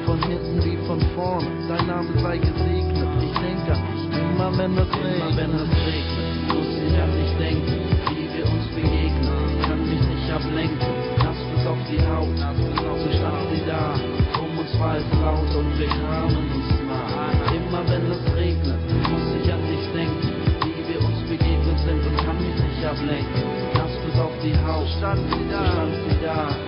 Von 0.04 0.22
hinten 0.22 0.64
wie 0.64 0.76
von 0.86 1.00
vorne. 1.16 1.48
Dein 1.68 1.86
Name 1.86 2.08
sei 2.22 2.38
gesegnet. 2.38 3.08
Ich 3.22 3.38
denk 3.40 3.70
an 3.70 3.82
dich. 3.92 4.18
Immer 4.18 4.56
wenn 4.56 4.78
es 4.78 4.88
regnet. 4.92 5.16
Immer 5.16 5.36
wenn 5.36 5.54
es 5.54 5.70
regnet. 5.84 6.54
Muss 6.54 6.66
ich 6.78 7.02
an 7.02 7.12
dich 7.12 7.36
denken, 7.38 7.80
wie 8.10 8.38
wir 8.38 8.44
uns 8.44 8.66
begegnen. 8.68 9.58
Ich 9.58 9.66
kann 9.66 9.80
mich 9.80 10.00
nicht 10.00 10.30
ablenken. 10.30 11.05
Die 11.88 12.02
Haut. 12.02 12.34
So 12.34 13.10
stand 13.12 13.46
sie 13.54 13.62
da. 13.64 13.94
Um 14.42 14.58
uns 14.58 14.70
es 14.74 15.18
laut 15.22 15.54
und 15.54 15.78
wir 15.78 15.86
kamen 15.86 16.36
uns 16.36 16.68
nah. 16.82 17.30
Immer 17.54 17.82
wenn 17.86 18.10
es 18.10 18.34
regnet, 18.34 18.82
muss 19.06 19.28
ich 19.38 19.52
an 19.52 19.62
dich 19.62 19.86
denken, 19.94 20.34
wie 20.66 20.82
wir 20.88 20.98
uns 20.98 21.22
begegnet 21.30 21.78
sind 21.86 22.02
und 22.04 22.16
kann 22.26 22.38
mich 22.38 22.58
nicht 22.58 22.84
ablenken. 22.84 23.42
Nass 23.74 23.94
bis 24.02 24.18
auf 24.18 24.32
die 24.42 24.56
Haut. 24.66 24.88
Stand 24.98 25.20
sie 25.30 25.48
da. 25.48 25.62
So 25.62 25.72
stand 25.72 25.94
sie 26.10 26.16
da. 26.26 26.66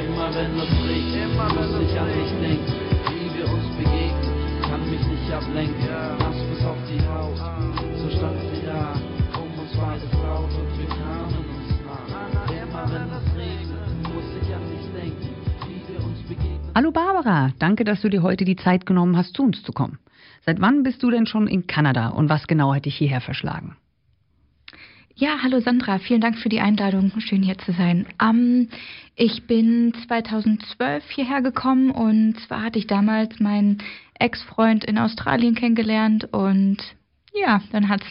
Immer 0.00 0.34
wenn 0.34 0.56
es 0.56 0.72
regnet, 0.88 1.28
Immer 1.28 1.48
wenn 1.50 1.72
muss 1.72 1.92
ich 1.92 2.00
an 2.00 2.08
dich 2.08 2.32
denken, 2.40 2.72
wie 3.12 3.28
wir 3.36 3.52
uns 3.52 3.68
begegnen. 3.76 4.32
Kann 4.62 4.80
mich 4.88 5.06
nicht 5.06 5.30
ablenken, 5.30 5.88
nass 6.18 6.40
bis 6.48 6.64
auf 6.64 6.80
die 6.88 7.04
Haut. 7.04 7.36
So 8.00 8.08
stand 8.16 8.40
sie 8.48 8.64
da, 8.64 8.94
um 9.36 9.60
uns 9.60 9.76
war 9.76 10.15
Hallo 16.76 16.90
Barbara, 16.90 17.54
danke, 17.58 17.84
dass 17.84 18.02
du 18.02 18.10
dir 18.10 18.20
heute 18.20 18.44
die 18.44 18.56
Zeit 18.56 18.84
genommen 18.84 19.16
hast, 19.16 19.34
zu 19.34 19.42
uns 19.42 19.62
zu 19.62 19.72
kommen. 19.72 19.98
Seit 20.44 20.60
wann 20.60 20.82
bist 20.82 21.02
du 21.02 21.10
denn 21.10 21.24
schon 21.24 21.48
in 21.48 21.66
Kanada 21.66 22.08
und 22.08 22.28
was 22.28 22.46
genau 22.46 22.74
hat 22.74 22.84
dich 22.84 22.96
hierher 22.96 23.22
verschlagen? 23.22 23.78
Ja, 25.14 25.38
hallo 25.42 25.60
Sandra, 25.60 25.98
vielen 25.98 26.20
Dank 26.20 26.36
für 26.36 26.50
die 26.50 26.60
Einladung. 26.60 27.12
Schön 27.18 27.42
hier 27.42 27.56
zu 27.56 27.72
sein. 27.72 28.04
Ähm, 28.20 28.68
ich 29.14 29.46
bin 29.46 29.94
2012 30.06 31.02
hierher 31.08 31.40
gekommen 31.40 31.92
und 31.92 32.38
zwar 32.40 32.64
hatte 32.64 32.78
ich 32.78 32.86
damals 32.86 33.40
meinen 33.40 33.78
Ex-Freund 34.18 34.84
in 34.84 34.98
Australien 34.98 35.54
kennengelernt 35.54 36.28
und 36.30 36.76
ja, 37.40 37.60
dann 37.72 37.88
hat 37.88 38.02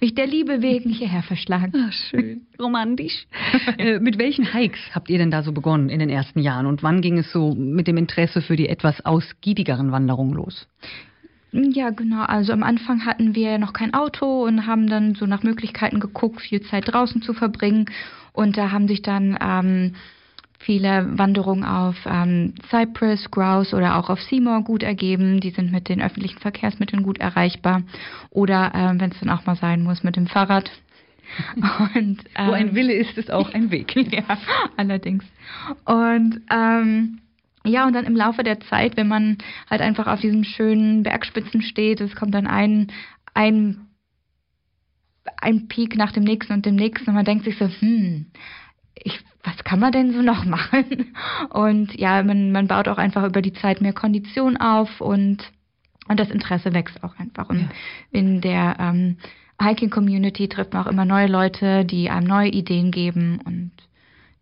mich 0.00 0.14
der 0.14 0.26
Liebe 0.26 0.62
wegen 0.62 0.90
hierher 0.90 1.22
verschlagen. 1.22 1.72
Ach, 1.76 1.92
schön. 1.92 2.46
Romantisch. 2.60 3.26
äh, 3.78 3.98
mit 3.98 4.18
welchen 4.18 4.52
Hikes 4.52 4.80
habt 4.92 5.08
ihr 5.10 5.18
denn 5.18 5.30
da 5.30 5.42
so 5.42 5.52
begonnen 5.52 5.88
in 5.88 6.00
den 6.00 6.10
ersten 6.10 6.40
Jahren 6.40 6.66
und 6.66 6.82
wann 6.82 7.00
ging 7.00 7.18
es 7.18 7.32
so 7.32 7.54
mit 7.54 7.86
dem 7.86 7.96
Interesse 7.96 8.42
für 8.42 8.56
die 8.56 8.68
etwas 8.68 9.04
ausgiebigeren 9.04 9.92
Wanderungen 9.92 10.34
los? 10.34 10.68
Ja, 11.52 11.90
genau. 11.90 12.22
Also 12.22 12.52
am 12.52 12.62
Anfang 12.62 13.06
hatten 13.06 13.34
wir 13.34 13.52
ja 13.52 13.58
noch 13.58 13.72
kein 13.72 13.94
Auto 13.94 14.44
und 14.44 14.66
haben 14.66 14.88
dann 14.88 15.14
so 15.14 15.26
nach 15.26 15.42
Möglichkeiten 15.42 16.00
geguckt, 16.00 16.40
viel 16.40 16.60
Zeit 16.62 16.92
draußen 16.92 17.22
zu 17.22 17.32
verbringen. 17.32 17.86
Und 18.32 18.58
da 18.58 18.72
haben 18.72 18.88
sich 18.88 19.00
dann 19.00 19.38
ähm, 19.40 19.94
viele 20.66 21.16
Wanderungen 21.16 21.64
auf 21.64 21.94
ähm, 22.06 22.54
Cypress, 22.68 23.30
Grouse 23.30 23.72
oder 23.72 23.96
auch 23.96 24.10
auf 24.10 24.20
Seymour 24.20 24.62
gut 24.62 24.82
ergeben. 24.82 25.40
Die 25.40 25.50
sind 25.50 25.70
mit 25.70 25.88
den 25.88 26.02
öffentlichen 26.02 26.40
Verkehrsmitteln 26.40 27.04
gut 27.04 27.18
erreichbar. 27.18 27.82
Oder 28.30 28.72
ähm, 28.74 29.00
wenn 29.00 29.12
es 29.12 29.20
dann 29.20 29.30
auch 29.30 29.46
mal 29.46 29.54
sein 29.54 29.82
muss, 29.82 30.02
mit 30.02 30.16
dem 30.16 30.26
Fahrrad. 30.26 30.70
Und, 31.94 32.24
ähm, 32.34 32.48
Wo 32.48 32.52
ein 32.52 32.74
Wille 32.74 32.92
ist, 32.92 33.16
ist 33.16 33.30
auch 33.30 33.54
ein 33.54 33.70
Weg. 33.70 33.94
ja, 34.12 34.24
allerdings. 34.76 35.24
Und 35.84 36.40
ähm, 36.50 37.20
ja, 37.64 37.86
und 37.86 37.94
dann 37.94 38.04
im 38.04 38.16
Laufe 38.16 38.42
der 38.42 38.60
Zeit, 38.60 38.96
wenn 38.96 39.08
man 39.08 39.38
halt 39.70 39.80
einfach 39.80 40.06
auf 40.06 40.20
diesen 40.20 40.44
schönen 40.44 41.02
Bergspitzen 41.02 41.62
steht, 41.62 42.00
es 42.00 42.14
kommt 42.14 42.34
dann 42.34 42.46
ein, 42.46 42.92
ein, 43.34 43.86
ein 45.40 45.68
Peak 45.68 45.96
nach 45.96 46.12
dem 46.12 46.24
nächsten 46.24 46.52
und 46.52 46.66
dem 46.66 46.76
nächsten 46.76 47.10
und 47.10 47.16
man 47.16 47.24
denkt 47.24 47.44
sich 47.44 47.56
so, 47.56 47.68
hm, 47.68 48.26
ich, 48.94 49.20
was 49.46 49.62
kann 49.64 49.78
man 49.78 49.92
denn 49.92 50.12
so 50.12 50.22
noch 50.22 50.44
machen? 50.56 51.14
Und 51.50 51.98
ja, 51.98 52.22
man, 52.22 52.52
man 52.52 52.66
baut 52.66 52.88
auch 52.88 52.98
einfach 52.98 53.24
über 53.24 53.40
die 53.40 53.52
Zeit 53.52 53.80
mehr 53.80 53.92
Kondition 53.92 54.56
auf 54.56 55.00
und, 55.00 55.38
und 56.08 56.20
das 56.20 56.30
Interesse 56.30 56.74
wächst 56.74 57.02
auch 57.02 57.16
einfach. 57.18 57.48
Und 57.48 57.60
ja. 57.60 57.68
in 58.10 58.40
der 58.40 58.76
ähm, 58.78 59.16
Hiking-Community 59.62 60.48
trifft 60.48 60.74
man 60.74 60.84
auch 60.84 60.90
immer 60.90 61.04
neue 61.04 61.28
Leute, 61.28 61.84
die 61.84 62.10
einem 62.10 62.26
neue 62.26 62.48
Ideen 62.48 62.90
geben 62.90 63.40
und 63.44 63.70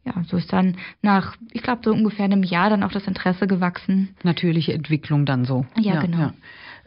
ja, 0.06 0.22
so 0.28 0.36
ist 0.36 0.52
dann 0.52 0.76
nach, 1.00 1.34
ich 1.50 1.62
glaube, 1.62 1.80
so 1.82 1.90
ungefähr 1.90 2.26
einem 2.26 2.42
Jahr 2.42 2.68
dann 2.68 2.82
auch 2.82 2.92
das 2.92 3.06
Interesse 3.06 3.46
gewachsen. 3.46 4.14
Natürliche 4.22 4.74
Entwicklung 4.74 5.24
dann 5.24 5.46
so. 5.46 5.64
Ja, 5.78 5.94
ja 5.94 6.00
genau. 6.02 6.18
Ja. 6.18 6.34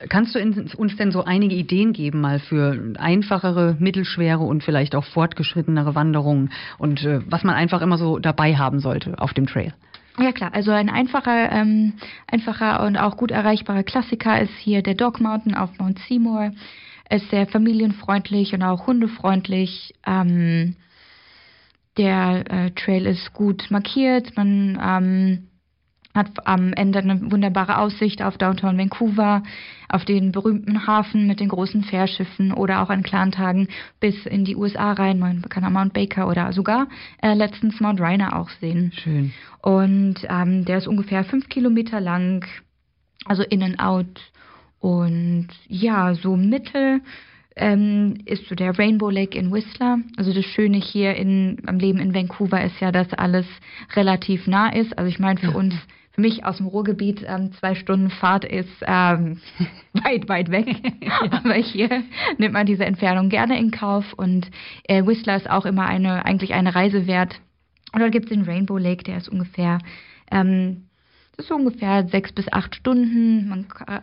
Kannst 0.09 0.35
du 0.35 0.39
uns 0.39 0.95
denn 0.97 1.11
so 1.11 1.23
einige 1.23 1.55
Ideen 1.55 1.91
geben, 1.91 2.21
mal 2.21 2.39
für 2.39 2.93
einfachere, 2.99 3.75
mittelschwere 3.79 4.43
und 4.43 4.63
vielleicht 4.63 4.95
auch 4.95 5.05
fortgeschrittenere 5.05 5.95
Wanderungen 5.95 6.51
und 6.77 7.03
äh, 7.03 7.21
was 7.25 7.43
man 7.43 7.55
einfach 7.55 7.81
immer 7.81 7.97
so 7.97 8.19
dabei 8.19 8.55
haben 8.55 8.79
sollte 8.79 9.19
auf 9.19 9.33
dem 9.33 9.47
Trail? 9.47 9.73
Ja 10.19 10.31
klar, 10.31 10.51
also 10.53 10.71
ein 10.71 10.89
einfacher, 10.89 11.51
ähm, 11.51 11.93
einfacher 12.25 12.83
und 12.85 12.97
auch 12.97 13.17
gut 13.17 13.31
erreichbarer 13.31 13.83
Klassiker 13.83 14.39
ist 14.41 14.53
hier 14.59 14.81
der 14.81 14.95
Dog 14.95 15.19
Mountain 15.19 15.55
auf 15.55 15.77
Mount 15.79 15.99
Seymour. 16.07 16.51
Ist 17.09 17.29
sehr 17.29 17.47
familienfreundlich 17.47 18.53
und 18.53 18.63
auch 18.63 18.87
hundefreundlich. 18.87 19.93
Ähm, 20.05 20.75
der 21.97 22.43
äh, 22.49 22.71
Trail 22.71 23.05
ist 23.05 23.33
gut 23.33 23.67
markiert. 23.69 24.35
Man 24.35 24.77
ähm, 24.81 25.46
hat 26.17 26.45
am 26.45 26.73
Ende 26.73 26.99
eine 26.99 27.31
wunderbare 27.31 27.77
Aussicht 27.77 28.21
auf 28.21 28.37
Downtown 28.37 28.77
Vancouver, 28.77 29.43
auf 29.87 30.03
den 30.03 30.33
berühmten 30.33 30.85
Hafen 30.85 31.27
mit 31.27 31.39
den 31.39 31.47
großen 31.47 31.83
Fährschiffen 31.83 32.51
oder 32.51 32.81
auch 32.81 32.89
an 32.89 33.03
klaren 33.03 33.31
Tagen 33.31 33.69
bis 34.01 34.25
in 34.25 34.43
die 34.43 34.57
USA 34.57 34.91
rein. 34.91 35.19
Man 35.19 35.43
kann 35.43 35.63
am 35.63 35.73
Mount 35.73 35.93
Baker 35.93 36.27
oder 36.27 36.51
sogar 36.51 36.87
äh, 37.21 37.33
letztens 37.33 37.79
Mount 37.79 38.01
Rainer 38.01 38.35
auch 38.35 38.49
sehen. 38.49 38.91
Schön. 38.95 39.31
Und 39.61 40.15
ähm, 40.27 40.65
der 40.65 40.79
ist 40.79 40.87
ungefähr 40.87 41.23
fünf 41.23 41.47
Kilometer 41.47 42.01
lang, 42.01 42.45
also 43.25 43.43
in 43.43 43.63
and 43.63 43.79
out. 43.79 44.31
Und 44.79 45.47
ja, 45.67 46.13
so 46.15 46.35
mittel 46.35 47.01
ähm, 47.57 48.15
ist 48.25 48.47
so 48.47 48.55
der 48.55 48.77
Rainbow 48.77 49.09
Lake 49.09 49.37
in 49.37 49.51
Whistler. 49.51 49.99
Also 50.15 50.33
das 50.33 50.45
Schöne 50.45 50.77
hier 50.77 51.15
in, 51.15 51.57
am 51.65 51.79
Leben 51.79 51.99
in 51.99 52.13
Vancouver 52.13 52.63
ist 52.63 52.79
ja, 52.79 52.91
dass 52.91 53.11
alles 53.13 53.45
relativ 53.95 54.47
nah 54.47 54.69
ist. 54.69 54.97
Also 54.97 55.09
ich 55.09 55.19
meine, 55.19 55.39
für 55.39 55.51
uns, 55.51 55.73
für 56.17 56.21
mich 56.21 56.45
aus 56.45 56.57
dem 56.57 56.65
Ruhrgebiet, 56.65 57.23
ähm, 57.27 57.51
zwei 57.53 57.75
Stunden 57.75 58.09
Fahrt 58.09 58.43
ist 58.43 58.73
ähm, 58.81 59.39
weit, 59.93 60.27
weit 60.27 60.49
weg. 60.49 60.75
Aber 61.31 61.53
hier 61.53 62.03
nimmt 62.39 62.53
man 62.53 62.65
diese 62.65 62.85
Entfernung 62.85 63.29
gerne 63.29 63.59
in 63.59 63.69
Kauf. 63.69 64.13
Und 64.13 64.49
äh, 64.85 65.05
Whistler 65.05 65.37
ist 65.37 65.47
auch 65.47 65.65
immer 65.65 65.85
eine, 65.85 66.25
eigentlich 66.25 66.55
eine 66.55 66.73
Reise 66.73 67.05
wert. 67.05 67.39
Und 67.93 68.01
dann 68.01 68.09
gibt 68.09 68.25
es 68.25 68.31
den 68.31 68.45
Rainbow 68.45 68.79
Lake, 68.79 69.03
der 69.03 69.17
ist 69.17 69.29
ungefähr, 69.29 69.77
ähm, 70.31 70.87
das 71.35 71.45
ist 71.45 71.49
so 71.49 71.55
ungefähr 71.55 72.07
sechs 72.07 72.31
bis 72.31 72.51
acht 72.51 72.73
Stunden. 72.73 73.47
Man 73.47 73.67
äh, 73.85 73.99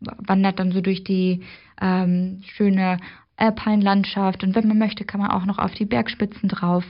wandert 0.00 0.60
dann 0.60 0.70
so 0.70 0.80
durch 0.80 1.02
die 1.02 1.42
ähm, 1.82 2.42
schöne 2.46 2.98
Alpine-Landschaft 3.38 4.44
und 4.44 4.54
wenn 4.54 4.68
man 4.68 4.78
möchte, 4.78 5.04
kann 5.04 5.20
man 5.20 5.32
auch 5.32 5.44
noch 5.44 5.58
auf 5.58 5.74
die 5.74 5.84
Bergspitzen 5.84 6.48
drauf. 6.48 6.84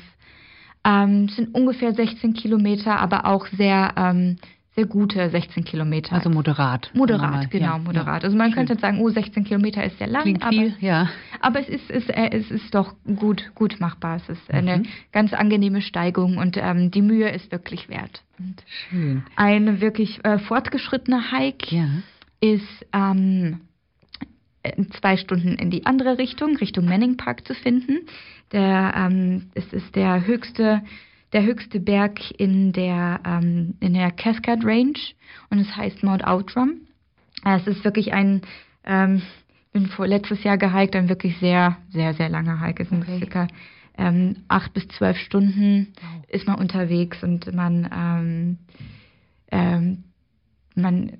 Ähm, 0.84 1.28
sind 1.30 1.54
ungefähr 1.54 1.94
16 1.94 2.34
Kilometer, 2.34 3.00
aber 3.00 3.26
auch 3.26 3.46
sehr, 3.48 3.94
ähm, 3.96 4.36
sehr 4.76 4.86
gute 4.86 5.28
16 5.28 5.64
Kilometer. 5.64 6.14
Also 6.14 6.30
moderat. 6.30 6.90
Moderat, 6.94 7.50
genau, 7.50 7.64
ja, 7.64 7.78
moderat. 7.78 8.24
Also 8.24 8.36
man 8.36 8.48
Schön. 8.48 8.56
könnte 8.56 8.72
jetzt 8.74 8.82
sagen, 8.82 9.00
oh, 9.00 9.08
16 9.08 9.44
Kilometer 9.44 9.82
ist 9.82 9.98
sehr 9.98 10.06
lang. 10.06 10.22
Klingt 10.22 10.42
aber, 10.42 10.52
viel, 10.52 10.74
ja. 10.80 11.08
Aber 11.40 11.60
es 11.60 11.68
ist, 11.68 11.90
ist, 11.90 12.10
äh, 12.10 12.30
es 12.30 12.50
ist 12.50 12.74
doch 12.74 12.94
gut, 13.16 13.50
gut 13.54 13.80
machbar. 13.80 14.16
Es 14.16 14.28
ist 14.28 14.50
eine 14.50 14.78
mhm. 14.78 14.86
ganz 15.12 15.32
angenehme 15.32 15.80
Steigung 15.80 16.38
und 16.38 16.56
ähm, 16.56 16.90
die 16.90 17.02
Mühe 17.02 17.30
ist 17.30 17.50
wirklich 17.50 17.88
wert. 17.88 18.22
Und 18.38 18.62
Schön. 18.90 19.24
Ein 19.34 19.80
wirklich 19.80 20.24
äh, 20.24 20.38
fortgeschrittener 20.38 21.32
Hike. 21.32 21.74
Ja 21.74 21.86
ist 22.40 22.86
ähm, 22.92 23.60
zwei 25.00 25.16
Stunden 25.16 25.54
in 25.54 25.70
die 25.70 25.86
andere 25.86 26.18
Richtung, 26.18 26.56
Richtung 26.56 26.86
Manning 26.86 27.16
Park 27.16 27.46
zu 27.46 27.54
finden. 27.54 28.06
Der, 28.52 28.94
ähm, 28.96 29.50
es 29.54 29.72
ist 29.72 29.94
der 29.94 30.26
höchste, 30.26 30.82
der 31.36 31.44
höchste 31.44 31.80
Berg 31.80 32.18
in 32.38 32.72
der, 32.72 33.20
ähm, 33.26 33.74
in 33.80 33.92
der 33.92 34.10
Cascade 34.10 34.64
Range 34.64 34.98
und 35.50 35.58
es 35.58 35.76
heißt 35.76 36.02
Mount 36.02 36.26
Outram. 36.26 36.80
Es 37.44 37.66
ist 37.66 37.84
wirklich 37.84 38.14
ein, 38.14 38.40
ähm, 38.84 39.20
bin 39.70 39.86
vor 39.88 40.06
letztes 40.06 40.42
Jahr 40.44 40.56
gehiked, 40.56 40.96
ein 40.96 41.10
wirklich 41.10 41.36
sehr, 41.36 41.76
sehr, 41.90 42.14
sehr 42.14 42.30
langer 42.30 42.58
Hike. 42.62 42.84
Es 42.84 42.88
sind 42.88 43.02
okay. 43.02 43.18
circa 43.18 43.48
ähm, 43.98 44.44
acht 44.48 44.72
bis 44.72 44.88
zwölf 44.88 45.18
Stunden 45.18 45.88
wow. 46.00 46.24
ist 46.28 46.46
man 46.46 46.56
unterwegs 46.56 47.22
und 47.22 47.52
man, 47.52 47.86
ähm, 47.94 48.58
ähm, 49.52 50.04
man 50.74 51.18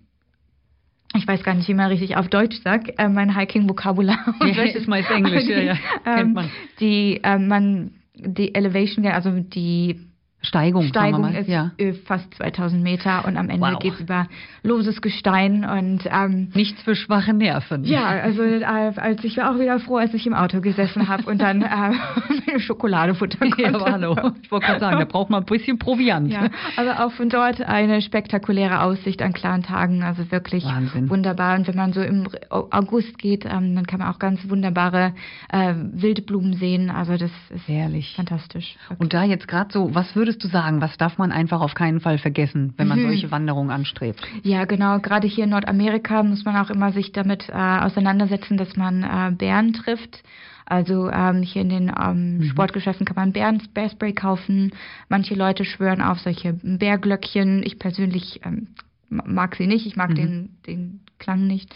ich 1.14 1.28
weiß 1.28 1.42
gar 1.42 1.54
nicht, 1.54 1.68
wie 1.68 1.74
man 1.74 1.88
richtig 1.88 2.16
auf 2.16 2.28
Deutsch 2.28 2.56
sagt, 2.62 2.92
äh, 2.98 3.08
mein 3.08 3.36
Hiking-Vokabular. 3.36 4.34
Ja, 4.46 4.62
ist 4.62 4.88
meist 4.88 5.10
Englisch, 5.10 5.44
die, 5.46 5.52
ja, 5.52 5.60
ja. 5.60 5.76
Kennt 6.04 6.34
man. 6.34 6.50
Die, 6.80 7.20
äh, 7.22 7.38
man, 7.38 7.92
die 8.16 8.54
Elevation, 8.54 9.06
also 9.06 9.30
die 9.40 10.00
Steigung, 10.46 10.84
Steigung 10.84 11.34
ist 11.34 11.48
ja. 11.48 11.72
äh, 11.78 11.92
fast 11.92 12.32
2000 12.34 12.82
Meter 12.82 13.24
und 13.26 13.36
am 13.36 13.48
Ende 13.50 13.66
Wow. 13.66 13.78
geht's 13.78 14.00
über 14.00 14.26
loses 14.62 15.00
Gestein 15.02 15.64
und 15.64 16.00
ähm, 16.06 16.48
Nichts 16.54 16.82
für 16.82 16.94
schwache 16.94 17.32
Nerven. 17.34 17.84
ja, 17.84 18.04
also 18.06 18.42
äh, 18.42 18.64
als 18.64 19.22
ich 19.24 19.36
war 19.36 19.54
auch 19.54 19.58
wieder 19.60 19.78
froh, 19.80 19.96
als 19.96 20.14
ich 20.14 20.26
im 20.26 20.34
Auto 20.34 20.60
gesessen 20.60 21.08
habe 21.08 21.24
und 21.30 21.38
dann 21.40 21.62
äh, 21.62 22.58
Schokolade 22.60 23.14
futtern 23.14 23.50
konnte. 23.50 23.62
Ja, 23.62 23.74
aber 23.74 23.92
hallo. 23.92 24.16
Ich 24.42 24.50
wollte 24.50 24.66
gerade 24.66 24.80
sagen, 24.80 24.98
da 24.98 25.04
braucht 25.04 25.30
man 25.30 25.42
ein 25.42 25.46
bisschen 25.46 25.78
Proviant. 25.78 26.30
Ja, 26.32 26.48
aber 26.76 27.04
auch 27.04 27.12
von 27.12 27.28
dort 27.28 27.60
eine 27.62 28.00
spektakuläre 28.00 28.80
Aussicht 28.82 29.22
an 29.22 29.32
klaren 29.32 29.62
Tagen, 29.62 30.02
also 30.02 30.30
wirklich 30.30 30.64
Wahnsinn. 30.64 31.10
wunderbar. 31.10 31.56
Und 31.56 31.66
wenn 31.68 31.76
man 31.76 31.92
so 31.92 32.00
im 32.00 32.28
August 32.50 33.18
geht, 33.18 33.44
ähm, 33.44 33.74
dann 33.74 33.86
kann 33.86 33.98
man 34.00 34.12
auch 34.12 34.18
ganz 34.18 34.48
wunderbare 34.48 35.12
äh, 35.50 35.74
Wildblumen 35.92 36.54
sehen. 36.54 36.90
Also 36.90 37.12
das 37.16 37.30
ist 37.50 37.68
Herrlich. 37.68 38.14
fantastisch. 38.16 38.76
Und 38.98 39.12
da 39.12 39.24
jetzt 39.24 39.48
gerade 39.48 39.72
so, 39.72 39.94
was 39.94 40.14
würdest 40.16 40.35
du 40.42 40.48
sagen, 40.48 40.80
was 40.80 40.96
darf 40.98 41.18
man 41.18 41.32
einfach 41.32 41.60
auf 41.60 41.74
keinen 41.74 42.00
Fall 42.00 42.18
vergessen, 42.18 42.74
wenn 42.76 42.88
man 42.88 43.00
Mhm. 43.00 43.06
solche 43.08 43.30
Wanderungen 43.30 43.70
anstrebt? 43.70 44.20
Ja, 44.42 44.64
genau. 44.64 44.98
Gerade 45.00 45.26
hier 45.26 45.44
in 45.44 45.50
Nordamerika 45.50 46.22
muss 46.22 46.44
man 46.44 46.56
auch 46.56 46.70
immer 46.70 46.92
sich 46.92 47.12
damit 47.12 47.48
äh, 47.48 47.52
auseinandersetzen, 47.52 48.56
dass 48.56 48.76
man 48.76 49.02
äh, 49.02 49.32
Bären 49.36 49.72
trifft. 49.72 50.22
Also 50.68 51.08
ähm, 51.10 51.42
hier 51.42 51.62
in 51.62 51.68
den 51.68 51.92
ähm, 51.96 52.42
Sportgeschäften 52.50 53.06
kann 53.06 53.14
man 53.14 53.32
Bären, 53.32 53.62
Bearspray 53.72 54.12
kaufen. 54.12 54.72
Manche 55.08 55.34
Leute 55.34 55.64
schwören 55.64 56.02
auf 56.02 56.18
solche 56.18 56.54
Bärglöckchen. 56.54 57.62
Ich 57.64 57.78
persönlich 57.78 58.40
ähm, 58.44 58.68
ma- 59.08 59.22
mag 59.26 59.54
sie 59.54 59.66
nicht. 59.68 59.86
Ich 59.86 59.94
mag 59.96 60.14
den, 60.16 60.56
den 60.66 61.00
Klang 61.18 61.46
nicht. 61.46 61.72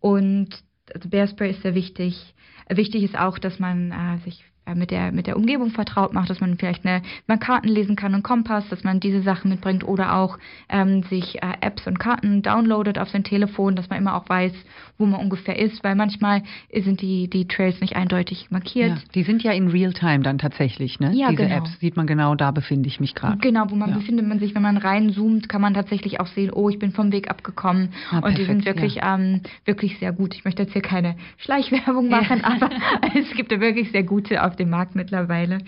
Und 0.00 0.48
also 0.94 1.08
Bearspray 1.08 1.50
ist 1.50 1.62
sehr 1.62 1.74
wichtig. 1.74 2.34
Wichtig 2.68 3.02
ist 3.02 3.18
auch, 3.18 3.38
dass 3.38 3.58
man 3.58 3.92
äh, 3.92 4.18
sich 4.24 4.44
mit 4.74 4.90
der, 4.90 5.12
mit 5.12 5.26
der 5.26 5.36
Umgebung 5.36 5.70
vertraut 5.70 6.12
macht, 6.12 6.30
dass 6.30 6.40
man 6.40 6.56
vielleicht 6.58 6.84
eine, 6.86 7.02
man 7.26 7.38
Karten 7.38 7.68
lesen 7.68 7.96
kann 7.96 8.14
und 8.14 8.22
Kompass, 8.22 8.68
dass 8.68 8.84
man 8.84 9.00
diese 9.00 9.22
Sachen 9.22 9.50
mitbringt 9.50 9.86
oder 9.86 10.14
auch 10.16 10.38
ähm, 10.68 11.02
sich 11.04 11.42
äh, 11.42 11.52
Apps 11.60 11.86
und 11.86 11.98
Karten 11.98 12.42
downloadet 12.42 12.98
auf 12.98 13.10
sein 13.10 13.24
Telefon, 13.24 13.76
dass 13.76 13.88
man 13.88 13.98
immer 13.98 14.14
auch 14.14 14.28
weiß, 14.28 14.52
wo 14.98 15.06
man 15.06 15.20
ungefähr 15.20 15.58
ist, 15.58 15.82
weil 15.84 15.94
manchmal 15.94 16.42
sind 16.74 17.00
die, 17.00 17.28
die 17.28 17.46
Trails 17.46 17.80
nicht 17.80 17.96
eindeutig 17.96 18.50
markiert. 18.50 18.90
Ja, 18.90 19.02
die 19.14 19.22
sind 19.22 19.42
ja 19.42 19.52
in 19.52 19.68
Realtime 19.68 20.20
dann 20.20 20.38
tatsächlich, 20.38 20.98
ne? 21.00 21.12
Ja, 21.14 21.30
Diese 21.30 21.44
genau. 21.44 21.56
Apps 21.56 21.78
sieht 21.80 21.96
man 21.96 22.06
genau, 22.06 22.34
da 22.34 22.50
befinde 22.50 22.88
ich 22.88 23.00
mich 23.00 23.14
gerade. 23.14 23.38
Genau, 23.38 23.64
wo 23.68 23.76
man 23.76 23.90
Ja. 23.90 23.96
befindet 23.96 24.26
man 24.26 24.38
sich, 24.40 24.54
wenn 24.54 24.62
man 24.62 24.76
reinzoomt, 24.76 25.48
kann 25.48 25.60
man 25.60 25.74
tatsächlich 25.74 26.20
auch 26.20 26.26
sehen, 26.26 26.50
oh, 26.52 26.68
ich 26.68 26.78
bin 26.78 26.92
vom 26.92 27.12
Weg 27.12 27.30
abgekommen. 27.30 27.90
Ah, 28.10 28.18
und 28.18 28.36
die 28.36 28.44
sind 28.44 28.64
perfekt, 28.64 28.82
wirklich, 28.82 29.00
ähm, 29.04 29.40
wirklich 29.64 29.98
sehr 29.98 30.12
gut. 30.12 30.34
Ich 30.34 30.44
möchte 30.44 30.62
jetzt 30.62 30.72
hier 30.72 30.82
keine 30.82 31.16
Schleichwerbung 31.38 32.08
machen, 32.08 32.44
aber 32.44 32.70
es 33.14 33.30
gibt 33.36 33.52
da 33.52 33.60
wirklich 33.60 33.90
sehr 33.92 34.02
gute 34.02 34.44
auf 34.44 34.56
dem 34.58 34.70
Markt 34.70 34.94
mittlerweile. 34.94 35.58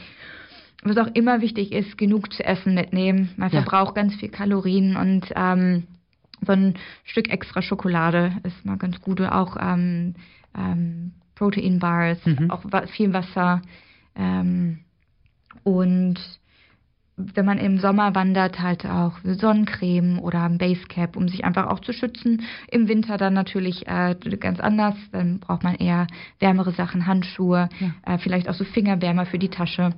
Was 0.82 0.96
auch 0.96 1.08
immer 1.14 1.40
wichtig 1.40 1.72
ist, 1.72 1.98
genug 1.98 2.32
zu 2.32 2.44
essen 2.44 2.74
mitnehmen. 2.74 3.30
Man 3.36 3.50
Ja. 3.50 3.62
verbraucht 3.62 3.94
ganz 3.94 4.14
viel 4.14 4.30
Kalorien 4.30 4.96
und 4.96 5.30
ähm, 5.36 5.86
so 6.46 6.52
ein 6.52 6.74
Stück 7.04 7.28
extra 7.30 7.60
Schokolade 7.60 8.32
ist 8.44 8.64
mal 8.64 8.78
ganz 8.78 9.00
gut. 9.00 9.20
Oder 9.20 9.38
Auch 9.38 9.56
ähm, 9.60 10.14
ähm, 10.56 11.12
Proteinbars, 11.34 12.24
Mhm. 12.24 12.50
auch 12.50 12.62
viel 12.88 13.12
Wasser. 13.12 13.60
Ähm, 14.16 14.80
und 15.64 16.18
wenn 17.34 17.44
man 17.44 17.58
im 17.58 17.78
Sommer 17.78 18.14
wandert, 18.14 18.60
halt 18.60 18.84
auch 18.86 19.18
Sonnencreme 19.24 20.18
oder 20.18 20.42
ein 20.42 20.58
Basecap, 20.58 21.16
um 21.16 21.28
sich 21.28 21.44
einfach 21.44 21.68
auch 21.68 21.80
zu 21.80 21.92
schützen. 21.92 22.42
Im 22.68 22.88
Winter 22.88 23.16
dann 23.16 23.34
natürlich 23.34 23.86
äh, 23.86 24.14
ganz 24.38 24.60
anders. 24.60 24.94
Dann 25.12 25.40
braucht 25.40 25.62
man 25.62 25.74
eher 25.76 26.06
wärmere 26.38 26.72
Sachen, 26.72 27.06
Handschuhe, 27.06 27.68
äh, 28.04 28.18
vielleicht 28.18 28.48
auch 28.48 28.54
so 28.54 28.64
Fingerwärmer 28.64 29.26
für 29.26 29.38
die 29.38 29.48
Tasche. 29.48 29.94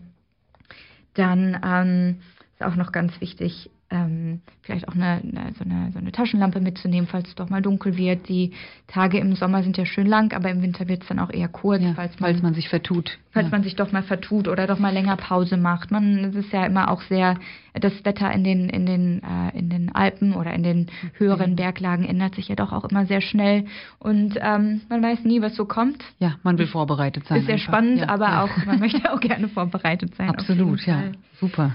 Dann 1.14 1.60
ähm, 1.64 2.20
ist 2.54 2.62
auch 2.62 2.76
noch 2.76 2.92
ganz 2.92 3.20
wichtig, 3.20 3.70
ähm, 3.92 4.40
vielleicht 4.62 4.88
auch 4.88 4.94
eine, 4.94 5.20
eine, 5.22 5.52
so 5.58 5.64
eine, 5.64 5.90
so 5.92 5.98
eine 5.98 6.10
Taschenlampe 6.10 6.60
mitzunehmen, 6.60 7.06
falls 7.06 7.28
es 7.28 7.34
doch 7.34 7.50
mal 7.50 7.60
dunkel 7.62 7.96
wird. 7.96 8.28
Die 8.28 8.52
Tage 8.88 9.18
im 9.18 9.34
Sommer 9.36 9.62
sind 9.62 9.76
ja 9.76 9.84
schön 9.86 10.06
lang, 10.06 10.32
aber 10.32 10.50
im 10.50 10.62
Winter 10.62 10.88
wird 10.88 11.02
es 11.02 11.08
dann 11.08 11.18
auch 11.18 11.30
eher 11.30 11.48
kurz, 11.48 11.82
Ja, 11.82 11.92
falls 11.94 12.18
man 12.18 12.30
falls 12.30 12.42
man 12.42 12.54
sich 12.54 12.68
vertut. 12.68 13.18
falls 13.32 13.46
ja. 13.46 13.50
man 13.50 13.62
sich 13.62 13.76
doch 13.76 13.92
mal 13.92 14.02
vertut 14.02 14.48
oder 14.48 14.66
doch 14.66 14.78
mal 14.78 14.92
länger 14.92 15.16
Pause 15.16 15.56
macht. 15.56 15.90
Man, 15.90 16.24
es 16.24 16.34
ist 16.34 16.52
ja 16.52 16.64
immer 16.66 16.90
auch 16.90 17.02
sehr, 17.02 17.36
das 17.74 18.04
Wetter 18.04 18.30
in 18.32 18.44
den, 18.44 18.68
in 18.68 18.86
den, 18.86 19.22
äh, 19.22 19.58
in 19.58 19.68
den 19.68 19.94
Alpen 19.94 20.34
oder 20.34 20.52
in 20.54 20.62
den 20.62 20.78
Mhm. 20.82 21.10
höheren 21.18 21.56
Berglagen 21.56 22.04
ändert 22.04 22.34
sich 22.34 22.48
ja 22.48 22.54
doch 22.56 22.72
auch 22.72 22.84
immer 22.86 23.06
sehr 23.06 23.20
schnell 23.20 23.66
und 23.98 24.36
ähm, 24.40 24.80
man 24.88 25.02
weiß 25.02 25.24
nie, 25.24 25.40
was 25.42 25.54
so 25.54 25.64
kommt. 25.64 26.02
ja, 26.18 26.34
man 26.42 26.58
will 26.58 26.66
vorbereitet 26.66 27.26
sein. 27.26 27.38
Ist 27.38 27.46
sehr 27.46 27.54
einfach. 27.54 27.66
spannend, 27.68 27.98
ja, 28.00 28.08
aber 28.08 28.42
auch, 28.42 28.64
man 28.66 28.78
möchte 28.80 29.12
auch 29.12 29.20
gerne 29.20 29.48
vorbereitet 29.48 30.14
sein. 30.16 30.28
Absolut, 30.30 30.84
ja. 30.86 31.02
Super. 31.40 31.72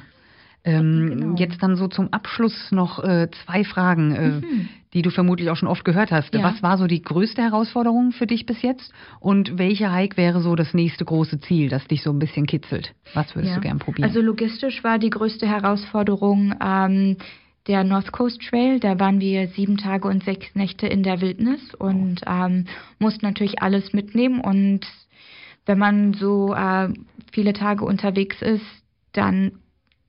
Ähm, 0.67 1.09
Genau. 1.09 1.35
Jetzt 1.37 1.63
dann 1.63 1.75
so 1.77 1.87
zum 1.87 2.11
Abschluss 2.11 2.71
noch 2.71 3.03
äh, 3.03 3.29
zwei 3.45 3.63
Fragen, 3.63 4.11
äh, 4.15 4.29
Mhm. 4.41 4.69
die 4.93 5.01
du 5.01 5.09
vermutlich 5.11 5.49
auch 5.49 5.55
schon 5.55 5.69
oft 5.69 5.85
gehört 5.85 6.11
hast. 6.11 6.33
Ja. 6.33 6.43
Was 6.43 6.61
war 6.61 6.77
so 6.77 6.87
die 6.87 7.01
größte 7.01 7.41
Herausforderung 7.41 8.11
für 8.11 8.27
dich 8.27 8.45
bis 8.45 8.61
jetzt? 8.61 8.91
Und 9.19 9.57
welche 9.57 9.91
Hike 9.93 10.17
wäre 10.17 10.41
so 10.41 10.55
das 10.55 10.73
nächste 10.73 11.05
große 11.05 11.39
Ziel, 11.39 11.69
das 11.69 11.85
dich 11.87 12.03
so 12.03 12.09
ein 12.11 12.19
bisschen 12.19 12.45
kitzelt? 12.45 12.93
Was 13.13 13.33
würdest 13.35 13.51
Ja. 13.53 13.59
du 13.59 13.61
gern 13.61 13.79
probieren? 13.79 14.07
Also 14.09 14.21
logistisch 14.21 14.83
war 14.83 14.99
die 14.99 15.09
größte 15.09 15.47
Herausforderung 15.47 16.53
ähm, 16.61 17.17
der 17.67 17.83
North 17.83 18.11
Coast 18.11 18.41
Trail. 18.41 18.79
Da 18.79 18.99
waren 18.99 19.19
wir 19.21 19.47
sieben 19.49 19.77
Tage 19.77 20.07
und 20.07 20.23
sechs 20.23 20.53
Nächte 20.55 20.87
in 20.87 21.03
der 21.03 21.21
Wildnis 21.21 21.73
und 21.75 22.21
ähm, 22.25 22.65
mussten 22.99 23.25
natürlich 23.25 23.61
alles 23.61 23.93
mitnehmen. 23.93 24.39
Und 24.41 24.81
wenn 25.65 25.77
man 25.77 26.13
so 26.13 26.53
äh, 26.53 26.89
viele 27.31 27.53
Tage 27.53 27.83
unterwegs 27.85 28.41
ist, 28.41 28.65
dann 29.13 29.51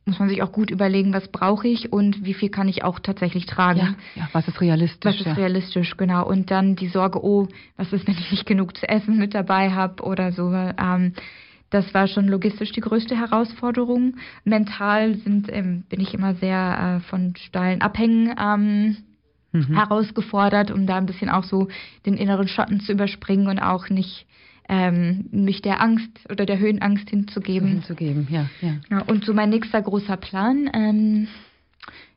muss 0.08 0.18
man 0.18 0.28
sich 0.28 0.42
auch 0.42 0.52
gut 0.52 0.70
überlegen, 0.70 1.12
was 1.12 1.28
brauche 1.28 1.68
ich 1.68 1.92
und 1.92 2.24
wie 2.24 2.34
viel 2.34 2.48
kann 2.48 2.68
ich 2.68 2.82
auch 2.82 2.98
tatsächlich 2.98 3.46
tragen. 3.46 3.78
ja, 3.78 3.94
ja, 4.16 4.28
was 4.32 4.48
ist 4.48 4.60
realistisch? 4.60 5.04
Was 5.04 5.20
ist 5.20 5.26
ja. 5.26 5.32
realistisch, 5.34 5.96
genau. 5.96 6.26
Und 6.26 6.50
dann 6.50 6.74
die 6.74 6.88
Sorge, 6.88 7.22
oh, 7.24 7.48
was 7.76 7.92
ist, 7.92 8.06
wenn 8.08 8.18
ich 8.18 8.30
nicht 8.30 8.46
genug 8.46 8.76
zu 8.76 8.88
essen 8.88 9.18
mit 9.18 9.34
dabei 9.34 9.70
habe 9.70 10.02
oder 10.02 10.32
so. 10.32 10.52
Ähm, 10.52 11.12
das 11.70 11.92
war 11.92 12.08
schon 12.08 12.26
logistisch 12.26 12.72
die 12.72 12.80
größte 12.80 13.16
Herausforderung. 13.16 14.16
Mental 14.44 15.16
sind, 15.16 15.52
ähm, 15.52 15.84
bin 15.88 16.00
ich 16.00 16.14
immer 16.14 16.34
sehr 16.34 17.00
äh, 17.02 17.08
von 17.08 17.34
steilen 17.36 17.82
Abhängen 17.82 18.34
ähm, 18.40 18.96
Mhm. 19.52 19.74
herausgefordert, 19.74 20.70
um 20.70 20.86
da 20.86 20.96
ein 20.96 21.06
bisschen 21.06 21.30
auch 21.30 21.44
so 21.44 21.68
den 22.04 22.18
inneren 22.18 22.48
Schatten 22.48 22.80
zu 22.80 22.92
überspringen 22.92 23.46
und 23.46 23.58
auch 23.58 23.88
nicht 23.88 24.26
ähm, 24.68 25.26
mich 25.30 25.62
der 25.62 25.80
Angst 25.80 26.10
oder 26.30 26.46
der 26.46 26.58
Höhenangst 26.58 27.08
hinzugeben. 27.10 27.68
hinzugeben, 27.68 28.28
ja, 28.30 28.48
ja. 28.60 28.74
Ja, 28.90 29.00
und 29.02 29.24
so 29.24 29.32
mein 29.32 29.50
nächster 29.50 29.80
großer 29.80 30.16
Plan, 30.16 30.70
ähm, 30.74 31.28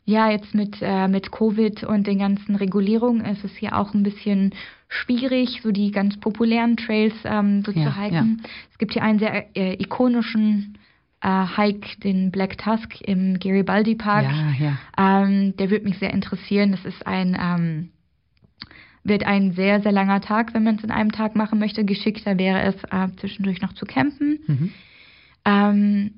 ja, 0.04 0.30
jetzt 0.30 0.54
mit, 0.54 0.78
äh, 0.82 1.08
mit 1.08 1.32
Covid 1.32 1.84
und 1.84 2.08
den 2.08 2.20
ganzen 2.20 2.56
Regulierungen 2.56 3.24
ist 3.26 3.44
es 3.44 3.56
hier 3.56 3.78
auch 3.78 3.94
ein 3.94 4.04
bisschen 4.04 4.54
schwierig, 4.90 5.62
so 5.64 5.72
die 5.72 5.92
ganz 5.92 6.20
populären 6.20 6.76
Trails 6.76 7.14
ähm, 7.24 7.64
so 7.64 7.72
Ja, 7.72 7.84
zu 7.84 8.02
hiken. 8.02 8.44
Es 8.72 8.78
gibt 8.78 8.94
hier 8.94 9.04
einen 9.04 9.20
sehr 9.20 9.56
äh, 9.56 9.82
ikonischen 9.82 10.78
äh, 11.22 11.46
Hike, 11.56 12.00
den 12.04 12.32
Black 12.32 12.58
Tusk 12.58 13.00
im 13.02 13.40
Garibaldi 13.40 13.96
Park. 13.96 14.26
Ja, 14.26 14.54
ja. 14.60 15.24
Ähm, 15.24 15.56
der 15.58 15.70
würde 15.70 15.86
mich 15.86 16.00
sehr 16.00 16.12
interessieren. 16.12 16.72
Das 16.72 16.84
ist 16.84 17.06
ein 17.06 17.38
ähm, 17.40 17.90
wird 19.04 19.26
ein 19.26 19.54
sehr, 19.54 19.82
sehr 19.82 19.92
langer 19.92 20.22
Tag, 20.22 20.54
wenn 20.54 20.64
man 20.64 20.76
es 20.76 20.84
in 20.84 20.92
einem 20.92 21.12
Tag 21.12 21.36
machen 21.36 21.60
möchte. 21.60 21.84
Geschickter 21.86 22.38
wäre 22.38 22.62
es, 22.62 22.76
äh, 22.92 23.08
zwischendurch 23.18 23.62
noch 23.62 23.74
zu 23.74 23.86
campen. 23.86 24.40
Mhm. 24.48 24.72
Ähm, 25.46 26.12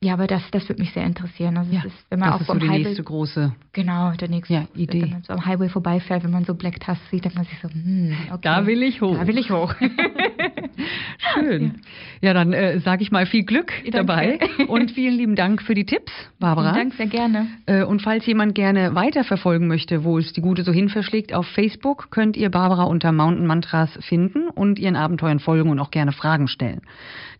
ja, 0.00 0.12
aber 0.12 0.28
das, 0.28 0.42
das 0.52 0.68
würde 0.68 0.80
mich 0.80 0.92
sehr 0.92 1.04
interessieren. 1.04 1.56
Also 1.56 1.72
ja. 1.72 1.82
ist, 1.82 1.96
wenn 2.08 2.20
man 2.20 2.28
das 2.30 2.36
auch 2.36 2.40
ist 2.42 2.46
so 2.46 2.54
die 2.54 2.68
Highway, 2.68 2.84
nächste 2.84 3.02
große. 3.02 3.52
genau, 3.72 4.12
der 4.12 4.28
nächste, 4.28 4.54
Ja, 4.54 4.68
Idee. 4.76 5.02
wenn 5.02 5.10
man 5.10 5.22
so 5.24 5.32
am 5.32 5.44
Highway 5.44 5.68
vorbeifährt, 5.68 6.22
wenn 6.22 6.30
man 6.30 6.44
so 6.44 6.54
Black 6.54 6.78
Tusk 6.78 7.00
sieht, 7.10 7.24
denkt 7.24 7.36
man 7.36 7.44
sich 7.46 7.58
so, 7.60 7.68
hm, 7.68 8.16
okay. 8.30 8.38
Da 8.42 8.64
will 8.66 8.84
ich 8.84 9.00
hoch. 9.00 9.16
Da 9.18 9.26
will 9.26 9.36
ich 9.38 9.50
hoch. 9.50 9.74
Schön. 11.34 11.80
Ja, 12.20 12.34
dann 12.34 12.52
äh, 12.52 12.80
sage 12.80 13.02
ich 13.02 13.10
mal 13.10 13.26
viel 13.26 13.44
Glück 13.44 13.72
Ja, 13.84 13.90
danke. 14.02 14.06
dabei 14.06 14.38
und 14.68 14.90
vielen 14.90 15.14
lieben 15.16 15.34
Dank 15.36 15.62
für 15.62 15.74
die 15.74 15.84
Tipps, 15.84 16.12
Barbara. 16.38 16.72
Vielen 16.74 16.90
Dank, 16.90 16.94
sehr 16.94 17.06
gerne. 17.06 17.46
Äh, 17.66 17.82
Und 17.84 18.02
falls 18.02 18.26
jemand 18.26 18.54
gerne 18.54 18.94
weiterverfolgen 18.94 19.68
möchte, 19.68 20.04
wo 20.04 20.18
es 20.18 20.32
die 20.32 20.40
Gute 20.40 20.64
so 20.64 20.72
hin 20.72 20.88
verschlägt, 20.88 21.32
auf 21.34 21.46
Facebook 21.46 22.10
könnt 22.10 22.36
ihr 22.36 22.50
Barbara 22.50 22.84
unter 22.84 23.12
Mountain 23.12 23.46
Mantras 23.46 23.90
finden 24.00 24.48
und 24.48 24.78
ihren 24.78 24.96
Abenteuern 24.96 25.38
folgen 25.40 25.70
und 25.70 25.78
auch 25.78 25.90
gerne 25.90 26.12
Fragen 26.12 26.48
stellen. 26.48 26.80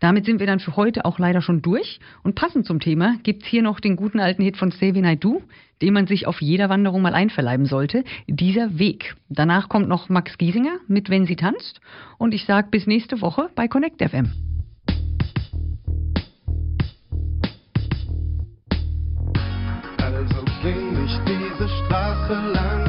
Damit 0.01 0.25
sind 0.27 0.39
wir 0.39 0.47
dann 0.47 0.61
für 0.61 0.77
heute 0.77 1.05
auch 1.05 1.19
leider 1.19 1.41
schon 1.43 1.61
durch. 1.63 1.99
Und 2.23 2.35
passend 2.37 2.67
zum 2.67 2.79
Thema 2.81 3.17
gibt's 3.25 3.47
hier 3.47 3.63
noch 3.63 3.81
den 3.81 3.97
guten 3.97 4.21
alten 4.21 4.43
Hit 4.43 4.57
von 4.57 4.71
Xavier 4.71 5.03
Naidoo, 5.03 5.43
den 5.83 5.95
man 5.95 6.07
sich 6.07 6.27
auf 6.27 6.41
jeder 6.41 6.69
Wanderung 6.69 7.03
mal 7.03 7.15
einverleiben 7.15 7.67
sollte. 7.67 8.05
Dieser 8.27 8.79
Weg. 8.79 9.15
Danach 9.29 9.69
kommt 9.69 9.89
noch 9.89 10.09
Max 10.09 10.37
Giesinger 10.39 10.77
mit 10.89 11.09
Wenn 11.11 11.27
sie 11.27 11.37
tanzt. 11.37 11.81
Und 12.17 12.35
ich 12.35 12.45
sag 12.47 12.71
bis 12.71 12.87
nächste 12.87 13.21
Woche 13.21 13.49
bei 13.55 13.69
Connect 13.79 14.03
FM. 14.03 14.27
Also 20.03 20.45
ging 20.63 21.05
ich 21.05 21.17
diese 21.25 21.69
Straße 21.69 22.35
lang 22.55 22.88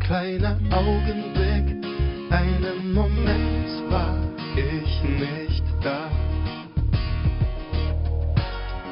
kleiner 0.00 0.56
Augenblick, 0.70 1.84
einen 2.30 2.94
Moment 2.94 3.90
war 3.90 4.16
ich 4.56 5.02
nicht 5.04 5.64
da. 5.82 6.10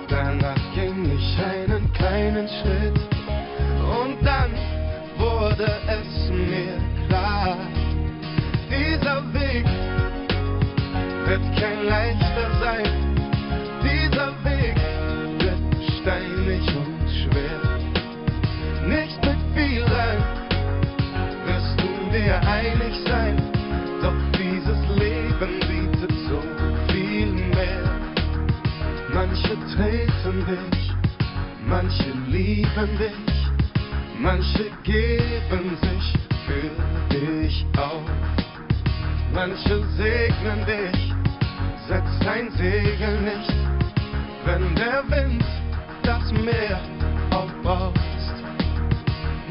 Danach 0.08 0.60
ging 0.74 1.10
ich 1.16 1.38
einen 1.42 1.92
kleinen 1.94 2.48
Schritt 2.48 3.00
und 3.98 4.16
dann 4.22 4.50
wurde 5.16 5.70
es 5.88 6.30
mir 6.30 6.76
klar. 7.08 7.56
Dieser 8.68 9.22
Weg 9.32 9.64
wird 11.26 11.56
kein 11.58 11.86
leichter 11.86 12.50
sein. 12.60 13.09
Manche 29.50 29.76
treten 29.76 30.46
dich, 30.46 30.92
manche 31.66 32.12
lieben 32.28 32.98
dich, 32.98 33.50
manche 34.20 34.70
geben 34.84 35.76
sich 35.82 36.14
für 36.46 36.70
dich 37.12 37.66
auf. 37.76 38.08
Manche 39.34 39.82
segnen 39.96 40.64
dich, 40.66 41.14
setz 41.88 42.08
dein 42.20 42.52
Segel 42.52 43.22
nicht, 43.22 43.54
wenn 44.44 44.72
der 44.76 45.02
Wind 45.08 45.44
das 46.04 46.30
Meer 46.30 46.78
aufbraust. 47.32 48.34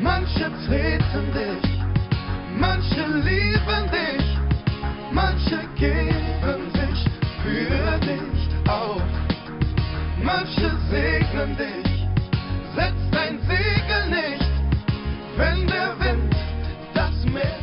Manche 0.01 0.49
treten 0.65 1.33
dich, 1.33 1.71
manche 2.57 3.05
lieben 3.05 3.91
dich, 3.91 4.37
manche 5.11 5.59
geben 5.75 6.28
Manche 10.23 10.71
segnen 10.91 11.57
dich, 11.57 12.07
setz 12.75 12.99
dein 13.11 13.39
Segel 13.47 14.09
nicht, 14.09 14.51
wenn 15.37 15.65
der 15.67 15.95
Wind 15.99 16.35
das 16.93 17.25
Meer 17.25 17.59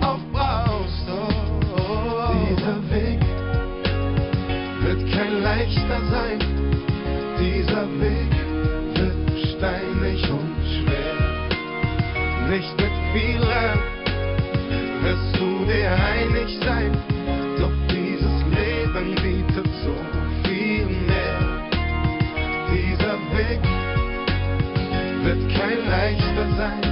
aufbraust. 0.00 1.08
Oh, 1.08 2.32
dieser 2.50 2.90
Weg 2.90 3.20
wird 4.82 5.12
kein 5.12 5.42
leichter 5.42 6.00
sein, 6.10 6.38
dieser 7.38 7.86
Weg 8.00 8.37
leichter 26.58 26.87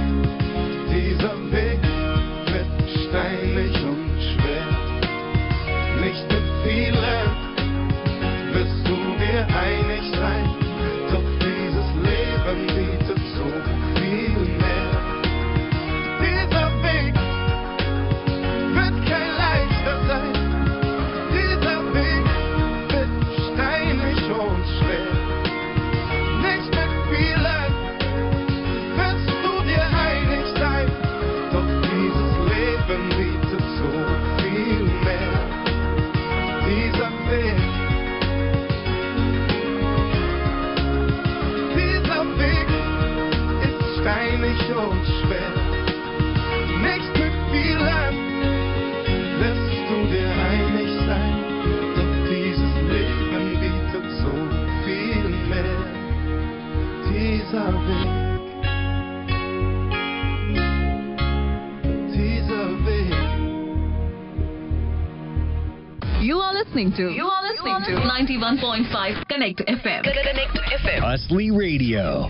Usly 71.17 71.49
Radio. 71.49 72.29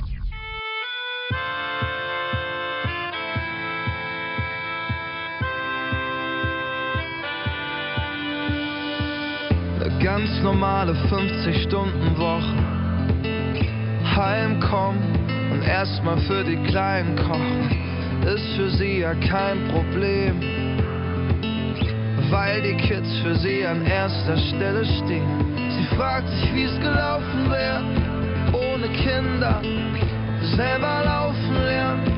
Eine 9.76 10.04
ganz 10.04 10.30
normale 10.42 10.94
50-Stunden-Woche. 10.94 12.56
Heimkommen 14.16 15.02
und 15.52 15.64
erstmal 15.64 16.18
für 16.20 16.46
die 16.46 16.56
Kleinen 16.70 17.18
kochen, 17.18 17.70
ist 18.26 18.56
für 18.56 18.70
sie 18.70 19.00
ja 19.00 19.14
kein 19.16 19.68
Problem. 19.68 20.40
Weil 22.30 22.62
die 22.62 22.78
Kids 22.78 23.10
für 23.22 23.36
sie 23.36 23.66
an 23.66 23.86
erster 23.86 24.38
Stelle 24.38 24.86
stehen. 24.86 25.28
Sie 25.72 25.96
fragt 25.98 26.30
sich, 26.30 26.54
wie 26.54 26.64
es 26.64 26.80
gelaufen 26.80 27.52
wäre, 27.52 28.07
Kinder, 28.98 29.62
selber 30.56 31.04
laufen 31.06 31.66
lernen. 31.66 32.18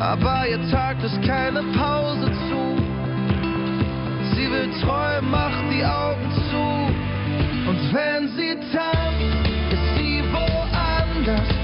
Aber 0.00 0.46
ihr 0.48 0.60
Tag 0.70 1.02
ist 1.02 1.20
keine 1.22 1.62
Pause 1.76 2.30
zu. 2.48 2.76
Sie 4.34 4.50
will 4.50 4.70
träumen, 4.80 5.30
macht 5.30 5.64
die 5.70 5.84
Augen 5.84 6.30
zu. 6.50 6.66
Und 7.68 7.92
wenn 7.92 8.28
sie 8.36 8.54
tanzt, 8.72 9.48
ist 9.72 9.96
sie 9.96 10.22
woanders 10.32 11.57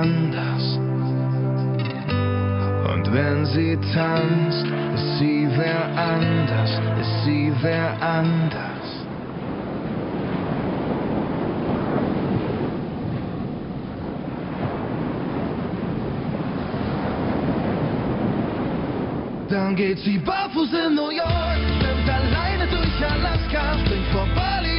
anders. 0.00 0.64
Und 2.92 3.12
wenn 3.12 3.44
sie 3.46 3.76
tanzt, 3.92 4.66
ist 4.94 5.18
sie 5.18 5.48
wer 5.56 5.84
anders, 5.96 6.70
ist 7.00 7.24
sie 7.24 7.52
wer 7.60 7.90
anders. 8.00 8.68
Dann 19.48 19.74
geht 19.74 19.98
sie 19.98 20.18
barfuß 20.18 20.72
in 20.72 20.94
New 20.94 21.10
York, 21.10 21.60
schwimmt 21.78 22.08
alleine 22.08 22.66
durch 22.68 22.96
Alaska, 23.04 23.78
springt 23.84 24.06
vor 24.12 24.28
Bali 24.36 24.69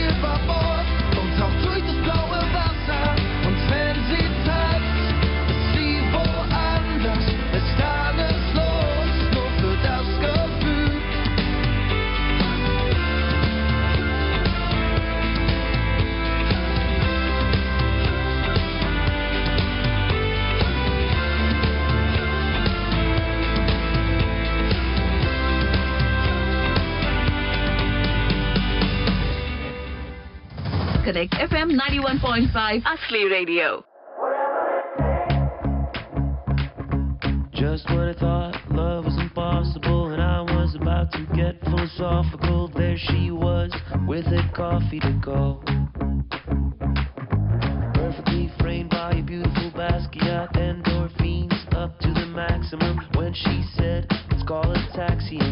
Connect 31.12 31.34
FM 31.34 31.78
91.5 31.78 32.84
Asli 32.84 33.30
Radio. 33.30 33.84
Just 37.52 37.86
when 37.90 38.08
I 38.08 38.14
thought 38.14 38.56
love 38.72 39.04
was 39.04 39.18
impossible 39.20 40.14
and 40.14 40.22
I 40.22 40.40
was 40.40 40.74
about 40.80 41.12
to 41.12 41.28
get 41.36 41.60
philosophical, 41.66 42.70
there 42.70 42.96
she 42.98 43.30
was 43.30 43.74
with 44.08 44.26
a 44.28 44.50
coffee 44.56 45.02
to 45.02 45.20
go. 45.22 45.62
Perfectly 47.94 48.50
framed 48.62 48.92
by 48.92 49.12
a 49.12 49.22
beautiful 49.22 49.70
endorphins 50.56 51.76
up 51.76 52.00
to 52.00 52.14
the 52.14 52.26
maximum 52.28 53.00
when 53.16 53.34
she 53.34 53.66
said, 53.76 54.08
Let's 54.30 54.44
call 54.44 54.72
a 54.72 54.88
taxi 54.96 55.51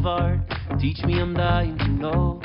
of 0.00 0.06
art. 0.06 0.40
Teach 0.80 1.02
me 1.04 1.20
I'm 1.20 1.34
dying 1.34 1.76
to 1.78 1.88
know. 1.88 2.40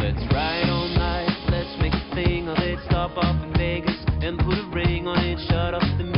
Let's 0.00 0.22
ride 0.32 0.68
all 0.70 0.88
night, 0.88 1.28
let's 1.50 1.80
make 1.80 1.92
a 1.92 2.14
thing 2.14 2.48
of 2.48 2.58
it. 2.58 2.78
Stop 2.86 3.16
off 3.16 3.42
in 3.44 3.52
Vegas 3.54 3.96
and 4.22 4.38
put 4.38 4.58
a 4.58 4.70
ring 4.72 5.06
on 5.06 5.18
it. 5.18 5.38
Shut 5.48 5.74
off 5.74 5.98
the 5.98 6.17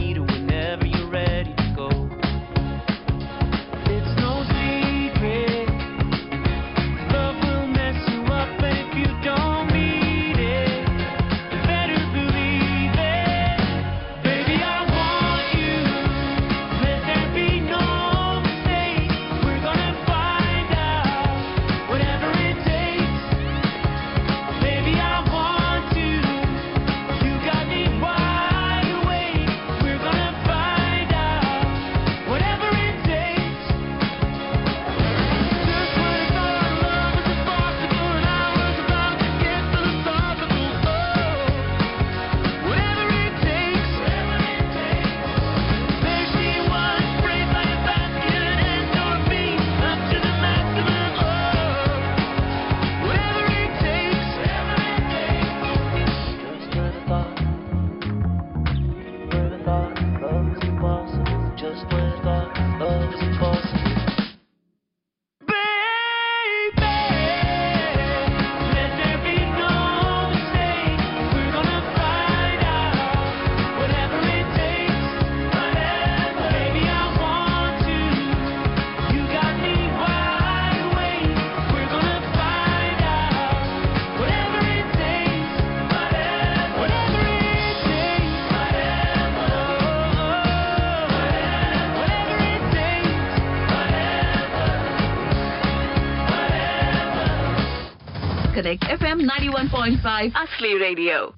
Correct. 98.60 98.84
FM 98.84 99.20
91.5, 99.20 100.32
Asli 100.34 100.76
Radio. 100.76 101.32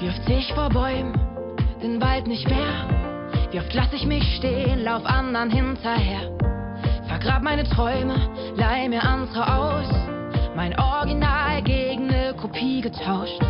Wirft 0.00 0.24
sich 0.26 0.52
vor 0.54 0.70
Bäumen, 0.70 1.12
den 1.80 2.00
Wald 2.00 2.26
nicht 2.26 2.48
mehr. 2.48 2.88
Wie 3.52 3.60
oft 3.60 3.72
lass 3.74 3.92
ich 3.92 4.04
mich 4.06 4.24
stehen, 4.38 4.82
lauf 4.82 5.06
anderen 5.06 5.52
hinterher. 5.52 6.36
Vergrab 7.06 7.42
meine 7.42 7.62
Träume, 7.62 8.16
leih 8.56 8.88
mir 8.88 9.04
andere 9.04 9.56
aus. 9.56 9.86
Mein 10.56 10.76
Original 10.76 11.62
gegen 11.62 12.12
eine 12.12 12.34
Kopie 12.34 12.80
getauscht. 12.80 13.40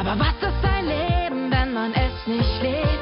Aber 0.00 0.18
was 0.18 0.34
ist 0.40 0.64
ein 0.64 0.86
Leben, 0.86 1.52
wenn 1.52 1.72
man 1.72 1.92
es 1.92 2.26
nicht 2.26 2.62
lebt? 2.62 2.95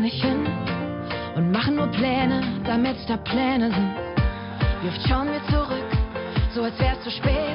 nicht 0.00 0.22
hin 0.22 0.46
und 1.36 1.52
machen 1.52 1.76
nur 1.76 1.88
Pläne, 1.88 2.42
damit's 2.64 3.04
da 3.06 3.16
Pläne 3.18 3.70
sind. 3.70 3.94
Wie 4.82 4.88
oft 4.88 5.06
schauen 5.06 5.28
wir 5.28 5.42
zurück, 5.50 5.84
so 6.54 6.62
als 6.62 6.78
wär's 6.78 7.00
zu 7.02 7.10
spät. 7.10 7.49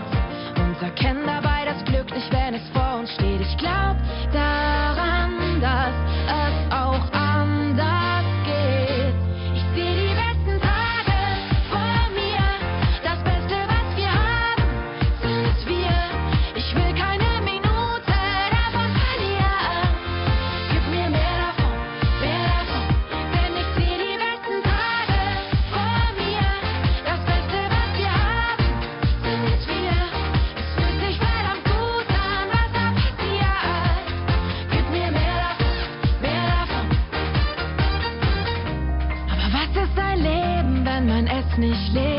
nicht 41.58 41.94
leben. 41.94 42.15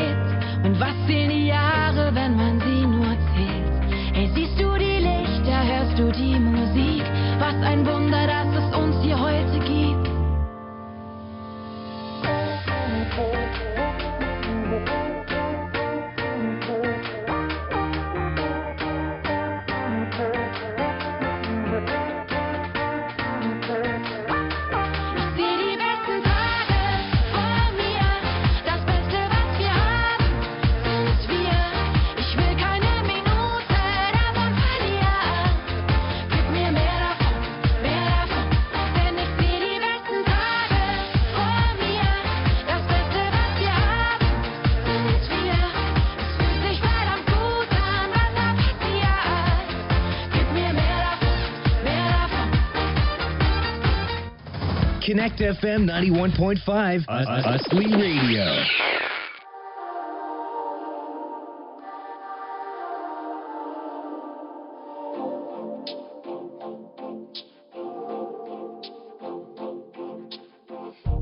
FM 55.38 55.86
91.5, 55.86 57.04
uh, 57.08 57.12
uh, 57.12 57.14
uh, 57.14 57.58
Usley 57.58 57.90
Radio. 58.00 58.64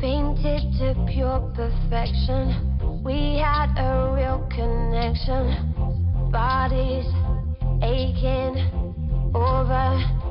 Painted 0.00 0.62
to 0.78 0.94
pure 1.10 1.40
perfection, 1.54 3.02
we 3.04 3.38
had 3.38 3.74
a 3.78 4.12
real 4.14 4.46
connection. 4.50 5.72
Bodies 6.30 7.06
aching, 7.82 8.54
overtaken. 9.34 10.22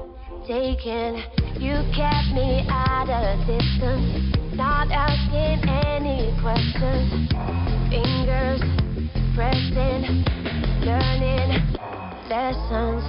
You 1.60 1.84
kept 1.96 2.34
me 2.34 2.66
out 2.70 2.93
not 4.56 4.88
asking 4.90 5.68
any 5.68 6.32
questions. 6.40 7.28
Fingers 7.90 8.62
pressing, 9.36 10.24
learning 10.86 11.52
lessons. 12.30 13.03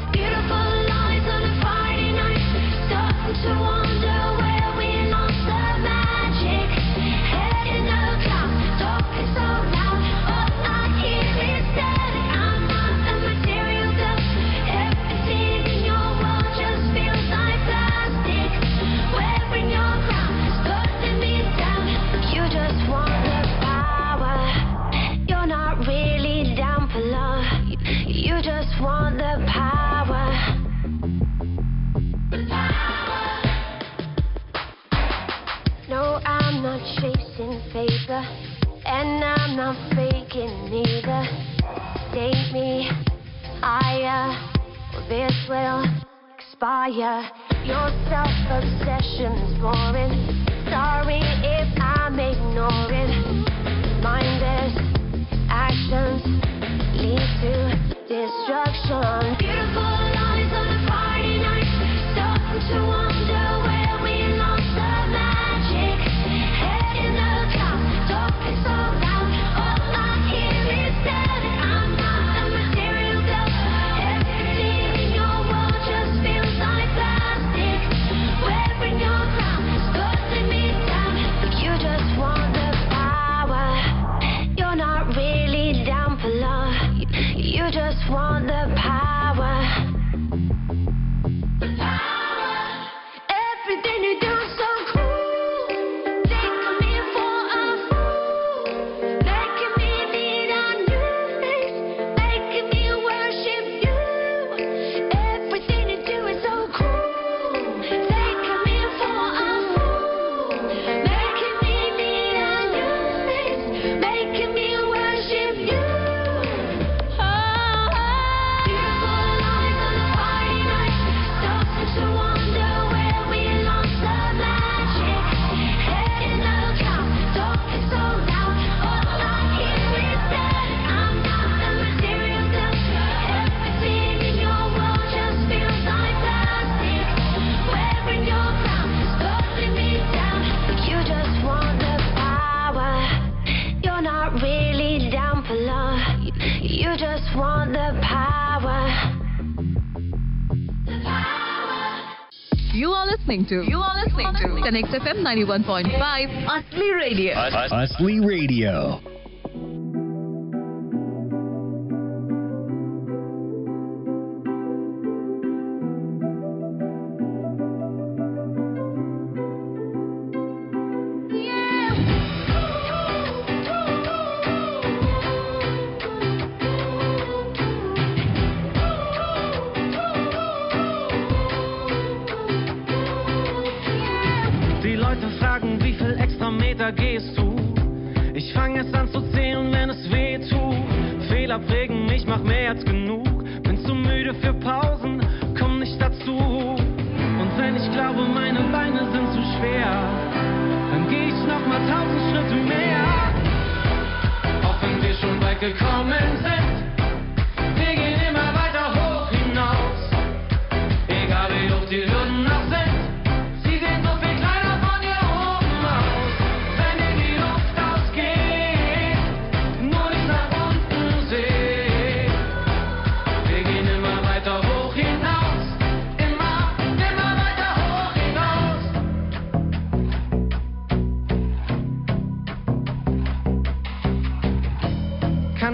listening 153.41 153.64
to. 153.64 153.70
You 153.70 153.78
are 153.78 154.05
listening 154.05 154.32
to. 154.35 154.62
Connect 154.62 154.89
FM 154.89 155.22
91.5, 155.22 156.47
Asli 156.47 156.97
Radio. 156.97 157.35
Asli 157.35 158.24
Radio. 158.26 159.13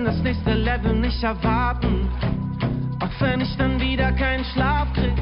kann 0.00 0.14
das 0.14 0.22
nächste 0.22 0.54
Level 0.54 0.94
nicht 0.94 1.22
erwarten. 1.22 2.08
Auch 3.00 3.20
wenn 3.20 3.42
ich 3.42 3.54
dann 3.58 3.78
wieder 3.78 4.12
keinen 4.12 4.44
Schlaf 4.46 4.90
krieg. 4.94 5.12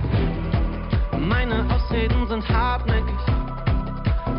Meine 1.18 1.66
Ausreden 1.68 2.28
sind 2.28 2.48
hartnäckig. 2.48 3.18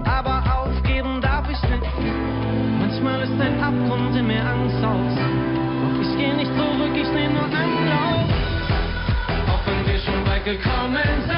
Aber 0.05 0.41
aufgeben 0.55 1.19
darf 1.19 1.45
ich 1.49 1.61
nicht. 1.69 1.83
Manchmal 2.79 3.21
ist 3.23 3.41
ein 3.41 3.61
Abgrund 3.61 4.15
in 4.15 4.27
mir 4.27 4.45
Angst 4.45 4.81
aus. 4.81 5.15
Doch 5.81 6.01
ich 6.01 6.17
geh 6.17 6.33
nicht 6.33 6.51
zurück, 6.55 6.95
ich 6.95 7.11
nehm 7.11 7.33
nur 7.33 7.43
Anlauf. 7.43 8.29
Auch 9.49 9.67
wenn 9.67 9.85
wir 9.91 9.99
schon 9.99 10.25
weit 10.25 10.45
gekommen 10.45 10.95
sind. 10.95 11.28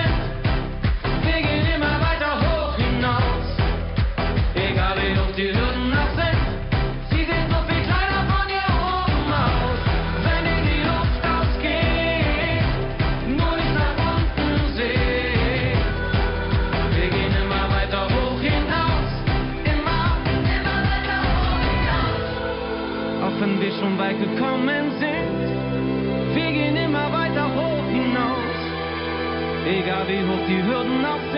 weit 24.12 24.20
gekommen 24.20 24.92
sind. 25.00 26.36
Wir 26.36 26.52
gehen 26.52 26.76
immer 26.76 27.12
weiter 27.12 27.48
hoch 27.56 27.88
hinaus, 27.92 28.58
egal 29.66 30.08
wie 30.08 30.22
hoch 30.28 30.46
die 30.48 30.64
Hürden 30.64 31.06
auch 31.06 31.31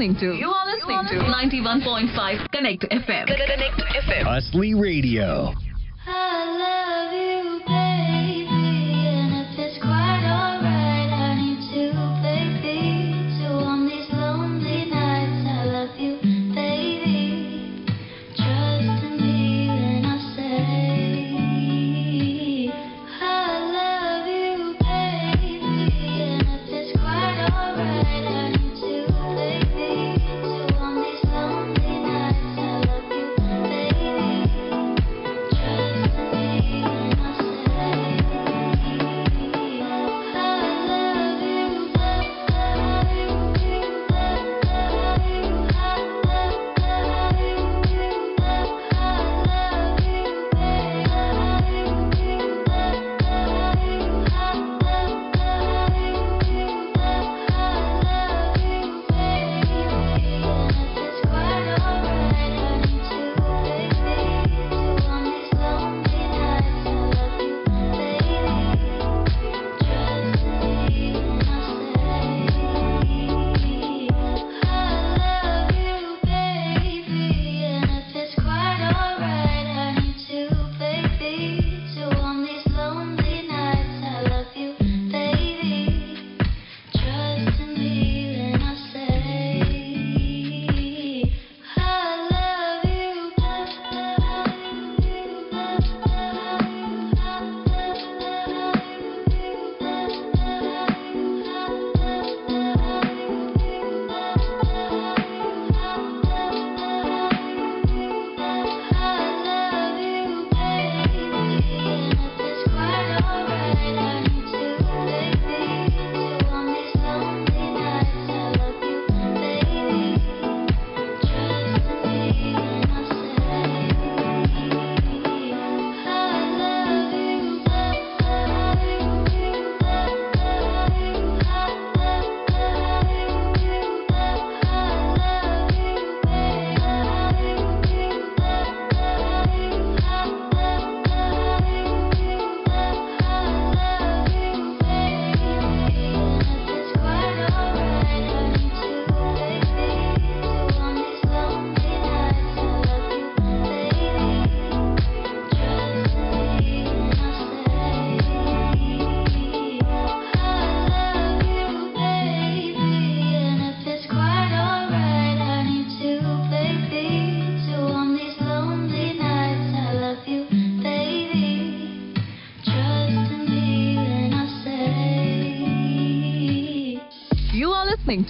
listening 0.00 0.30
to. 0.30 0.36
You 0.36 0.50
are 0.50 0.66
listening, 0.66 0.88
you 0.88 1.20
are 1.20 1.40
listening 1.42 1.62
to 1.62 1.66
91.5 1.68 2.52
Connect 2.52 2.82
FM. 2.82 3.26
Connect 3.26 3.82
FM. 4.06 4.22
Hustly 4.24 4.74
Radio. 4.74 5.54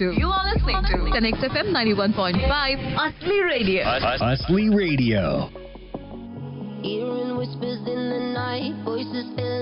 To 0.00 0.16
you 0.16 0.30
are 0.30 0.54
listening 0.54 0.80
to 0.88 1.12
Connect 1.12 1.36
FM 1.44 1.76
91.5 1.76 2.40
Asli 2.96 3.44
Radio. 3.44 3.84
Asli 3.84 4.74
Radio. 4.74 5.50
Hearing 6.80 7.36
whispers 7.36 7.84
in 7.84 8.08
the 8.08 8.32
night, 8.32 8.82
voices 8.82 9.28
filling 9.36 9.59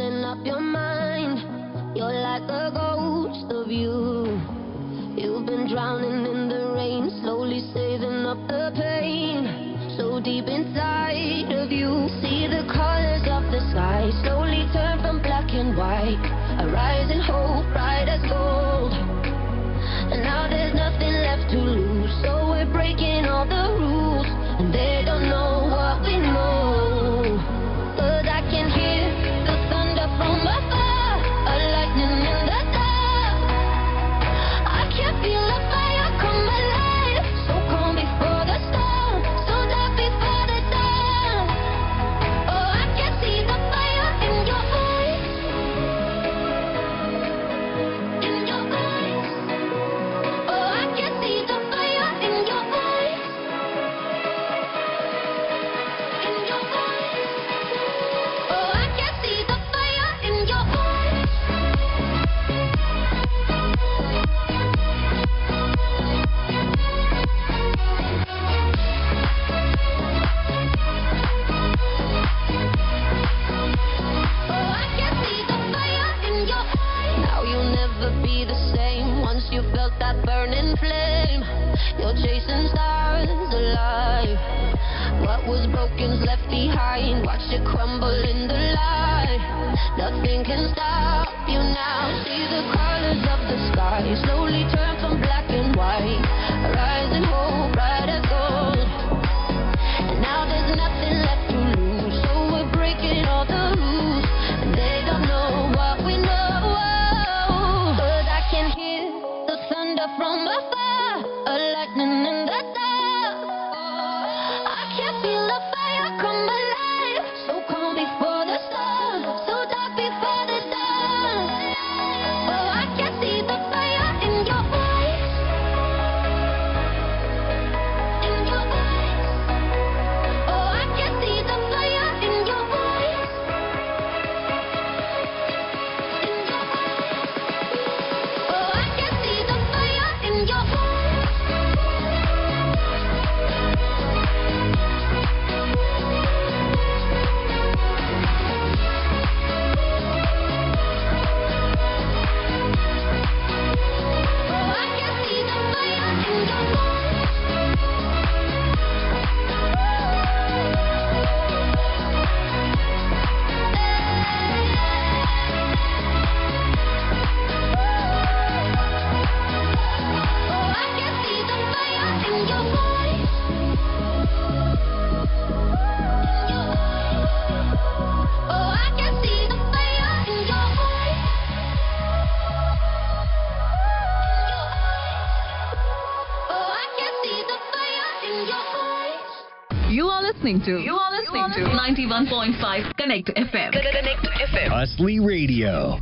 listening 190.48 190.76
to 190.78 190.82
you 190.82 190.96
are 190.96 191.10
listening 191.10 191.50
to 191.52 191.70
91.5 191.76 192.96
Connect 192.96 193.28
FM. 193.28 193.72
Connect 193.72 194.26
FM. 194.50 194.70
Asli 194.72 195.24
Radio. 195.24 195.98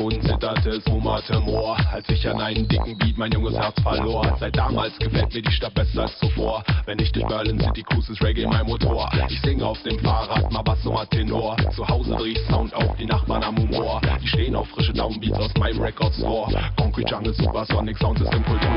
Boden 0.00 0.22
zitterte, 0.22 0.70
es 0.70 0.86
wummerte 0.86 1.38
Moor, 1.40 1.76
als 1.92 2.08
ich 2.08 2.26
an 2.26 2.40
einen 2.40 2.66
dicken 2.66 2.96
Beat 2.96 3.18
mein 3.18 3.30
junges 3.32 3.54
Herz 3.54 3.78
verlor. 3.82 4.34
Seit 4.40 4.56
damals 4.56 4.98
gefällt 4.98 5.34
mir 5.34 5.42
die 5.42 5.52
Stadt 5.52 5.74
besser 5.74 6.04
als 6.04 6.18
zuvor. 6.20 6.64
Wenn 6.86 6.98
ich 7.00 7.12
durch 7.12 7.26
Berlin 7.26 7.60
City 7.60 7.82
cruise, 7.82 8.10
ist 8.10 8.22
Reggae 8.22 8.46
mein 8.46 8.64
Motor. 8.64 9.10
Ich 9.28 9.38
singe 9.42 9.62
auf 9.66 9.82
dem 9.82 9.98
Fahrrad, 9.98 10.50
mal 10.50 10.62
Bass, 10.62 10.82
mal 10.84 11.04
Tenor. 11.08 11.54
Zu 11.76 11.86
Hause 11.86 12.16
dreh 12.16 12.30
ich 12.30 12.40
Sound 12.48 12.74
auf, 12.74 12.96
die 12.96 13.04
Nachbarn 13.04 13.42
am 13.42 13.58
Humor. 13.58 14.00
Die 14.22 14.26
stehen 14.26 14.56
auf 14.56 14.68
frische 14.68 14.94
Downbeats 14.94 15.38
aus 15.38 15.54
meinem 15.58 15.82
Record 15.82 16.14
Store. 16.14 16.50
Concrete 16.78 17.10
Jungle, 17.10 17.34
Supersonic 17.34 17.98
Sound 17.98 18.20
System 18.20 18.42
Kultur. 18.46 18.70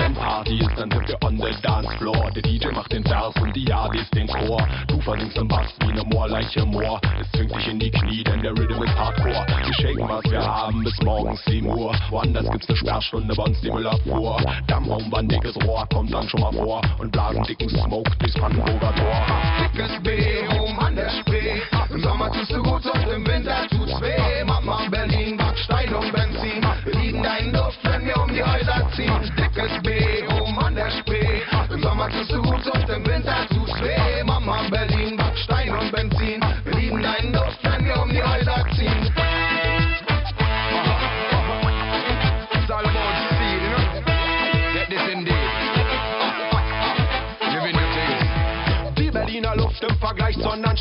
Wenn 0.00 0.12
Party 0.12 0.58
ist, 0.58 0.76
dann 0.76 0.90
sind 0.90 1.08
wir 1.08 1.16
on 1.24 1.38
the 1.38 1.62
dance 1.62 1.88
floor. 1.96 2.30
Der 2.34 2.42
DJ 2.42 2.68
macht 2.74 2.92
den 2.92 3.02
Vers 3.02 3.34
und 3.40 3.56
die 3.56 3.64
Yardis 3.64 4.10
den 4.10 4.26
Chor. 4.26 4.68
Du 4.88 5.00
versinkst 5.00 5.38
im 5.38 5.48
Bass 5.48 5.72
wie 5.80 5.94
ne 5.94 6.04
Moorleiche 6.04 6.66
Moor. 6.66 7.00
Es 7.18 7.30
zwingt 7.32 7.56
dich 7.56 7.66
in 7.66 7.78
die 7.78 7.90
Knie, 7.90 8.22
denn 8.24 8.42
der 8.42 8.52
Rhythm 8.52 8.82
ist 8.82 8.94
Hardcore. 8.94 9.46
Wir 9.64 9.72
shaken, 9.72 10.06
was 10.06 10.30
wir 10.30 10.44
haben, 10.44 10.65
bis 10.72 11.00
morgens 11.02 11.44
7 11.44 11.66
Uhr. 11.66 11.94
Woanders 12.10 12.50
gibt's 12.50 12.68
ne 12.68 12.76
Sperrstunde, 12.76 13.34
bei 13.34 13.42
uns 13.42 13.60
die 13.60 13.70
Müllabfuhr. 13.70 14.36
Dammraum, 14.66 15.10
war 15.12 15.22
dickes 15.22 15.56
Rohr, 15.64 15.86
kommt 15.92 16.12
dann 16.12 16.28
schon 16.28 16.40
mal 16.40 16.52
vor. 16.52 16.80
Und 16.98 17.12
blasen 17.12 17.42
dicken 17.44 17.68
Smoke 17.68 18.10
durchs 18.18 18.34
Brandenburger 18.34 18.94
Tor. 18.94 19.26
Dickes 19.62 20.02
B, 20.02 20.58
oben 20.58 20.78
an 20.78 20.96
der 20.96 21.10
Spree. 21.10 21.60
Im 21.90 22.02
Sommer 22.02 22.32
tust 22.32 22.50
du 22.50 22.62
gut 22.62 22.84
und 22.84 23.08
im 23.12 23.26
Winter 23.26 23.66
tut's 23.70 24.00
weh. 24.00 24.44
Mama 24.44 24.82
Berlin, 24.90 25.36
Backstein 25.36 25.94
und 25.94 26.12
Benzin. 26.12 26.62
Wir 26.84 26.94
lieben 27.00 27.22
deinen 27.22 27.52
Duft, 27.52 27.78
wenn 27.84 28.06
wir 28.06 28.16
um 28.20 28.32
die 28.32 28.42
Häuser 28.42 28.88
ziehen. 28.94 29.32
Dickes 29.38 29.82
B, 29.82 30.22
oben 30.40 30.58
an 30.58 30.74
der 30.74 30.90
Spree. 30.90 31.42
Im 31.70 31.82
Sommer 31.82 32.08
tust 32.10 32.32
du 32.32 32.42
gut 32.42 32.66
und 32.66 32.88
im 32.88 33.06
Winter 33.06 33.46
tut's 33.48 33.80
weh. 33.80 34.24
Mama 34.24 34.62
Berlin, 34.70 34.85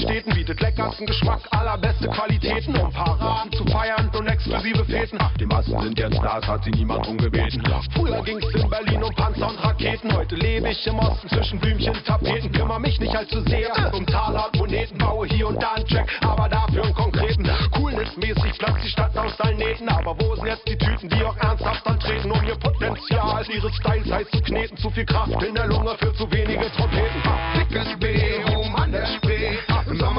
Städten 0.06 0.34
bietet 0.34 0.62
leckersten 0.62 1.06
Geschmack, 1.06 1.42
allerbeste 1.52 2.08
Qualitäten, 2.08 2.76
um 2.78 2.92
Paraden 2.92 3.52
zu 3.54 3.66
feiern 3.66 4.10
und 4.18 4.28
exklusive 4.28 4.86
Identitäten. 4.86 5.20
Die 5.40 5.46
Massen 5.46 5.80
sind 5.82 6.00
jetzt 6.00 6.16
Stars, 6.16 6.48
hat 6.48 6.64
sie 6.64 6.72
niemand 6.72 7.06
drum 7.06 7.18
gebeten. 7.18 7.64
Früher 7.94 8.22
ging's 8.24 8.46
in 8.54 8.70
Berlin 8.70 9.04
um 9.04 9.14
Panzer 9.16 9.50
und 9.50 9.64
Raketen. 9.64 10.16
Heute 10.16 10.36
lebe 10.36 10.70
ich 10.70 10.88
im 10.88 11.00
Osten 11.00 11.30
zwischen 11.30 11.60
Blümchen, 11.60 11.94
Tapeten. 12.06 12.52
Kümmer 12.52 12.80
mich 12.80 13.00
nicht 13.00 13.16
allzu 13.16 13.42
sehr 13.44 13.94
um 13.94 14.06
Taler 14.06 14.48
und 14.54 14.60
Moneten. 14.60 14.98
Baue 14.98 15.28
hier 15.28 15.48
und 15.48 15.62
da 15.62 15.74
einen 15.74 15.88
Track, 15.88 16.10
aber 16.22 16.50
dafür 16.50 16.84
einen 16.84 16.94
konkreten. 16.94 17.50
Coolness-mäßig 17.72 18.58
platzt 18.58 18.84
die 18.84 18.90
Stadt 18.90 19.18
aus 19.18 19.40
allen 19.40 19.58
Nähten. 19.58 19.90
Aber 19.90 20.16
wo 20.20 20.36
sind 20.36 20.48
jetzt 20.48 20.68
die 20.68 20.78
Typen, 20.78 21.10
die 21.10 21.24
auch 21.24 21.38
ernsthaft 21.38 21.86
antreten, 21.88 22.32
um 22.32 22.44
ihr 22.44 22.56
Potenzial 22.56 23.46
ihres 23.50 23.76
Styles 23.76 24.12
heiß 24.12 24.30
zu 24.32 24.42
kneten? 24.42 24.78
Zu 24.78 24.90
viel 24.92 25.06
Kraft 25.06 25.42
in 25.44 25.56
der 25.56 25.68
Lunge 25.68 25.96
für 26.00 26.14
zu 26.14 26.32
wenige 26.32 26.72
Trompeten. 26.72 27.22
Dickes 27.56 28.00
B, 28.00 28.44
um 28.56 28.76
an 28.76 28.92
der 28.92 29.06
Spree. 29.06 29.25
Im 29.25 29.25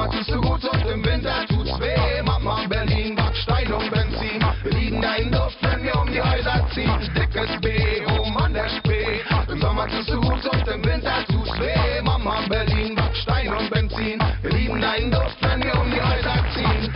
Sommer 0.07 0.19
tust 0.19 0.29
du 0.29 0.41
gut 0.41 0.63
und 0.63 0.85
im 0.89 1.05
Winter 1.05 1.45
tut's 1.47 1.79
weh. 1.79 2.21
Mama 2.23 2.65
Berlin, 2.69 3.15
Backstein 3.15 3.71
und 3.73 3.91
Benzin. 3.91 4.41
Wir 4.63 4.71
liegen 4.71 5.01
deinen 5.01 5.31
Duft, 5.31 5.57
wenn 5.61 5.83
wir 5.83 5.99
um 5.99 6.11
die 6.11 6.21
Häuser 6.21 6.65
ziehen. 6.73 6.97
Dickes 7.13 7.59
B, 7.61 8.05
um 8.05 8.37
an 8.37 8.53
der 8.53 8.69
Spree. 8.69 9.19
Im 9.51 9.59
Sommer 9.59 9.87
tust 9.87 10.09
du 10.09 10.21
gut 10.21 10.45
und 10.45 10.67
im 10.67 10.85
Winter 10.85 11.25
tut's 11.27 11.59
weh. 11.59 12.01
Mama 12.01 12.41
Berlin, 12.47 12.95
Backstein 12.95 13.53
und 13.53 13.69
Benzin. 13.69 14.19
Wir 14.41 14.51
lieben 14.51 14.79
deinen 14.79 15.11
Duft, 15.11 15.37
wenn 15.41 15.63
wir 15.63 15.75
um 15.75 15.91
die 15.91 16.01
Häuser 16.01 16.35
ziehen. 16.53 16.93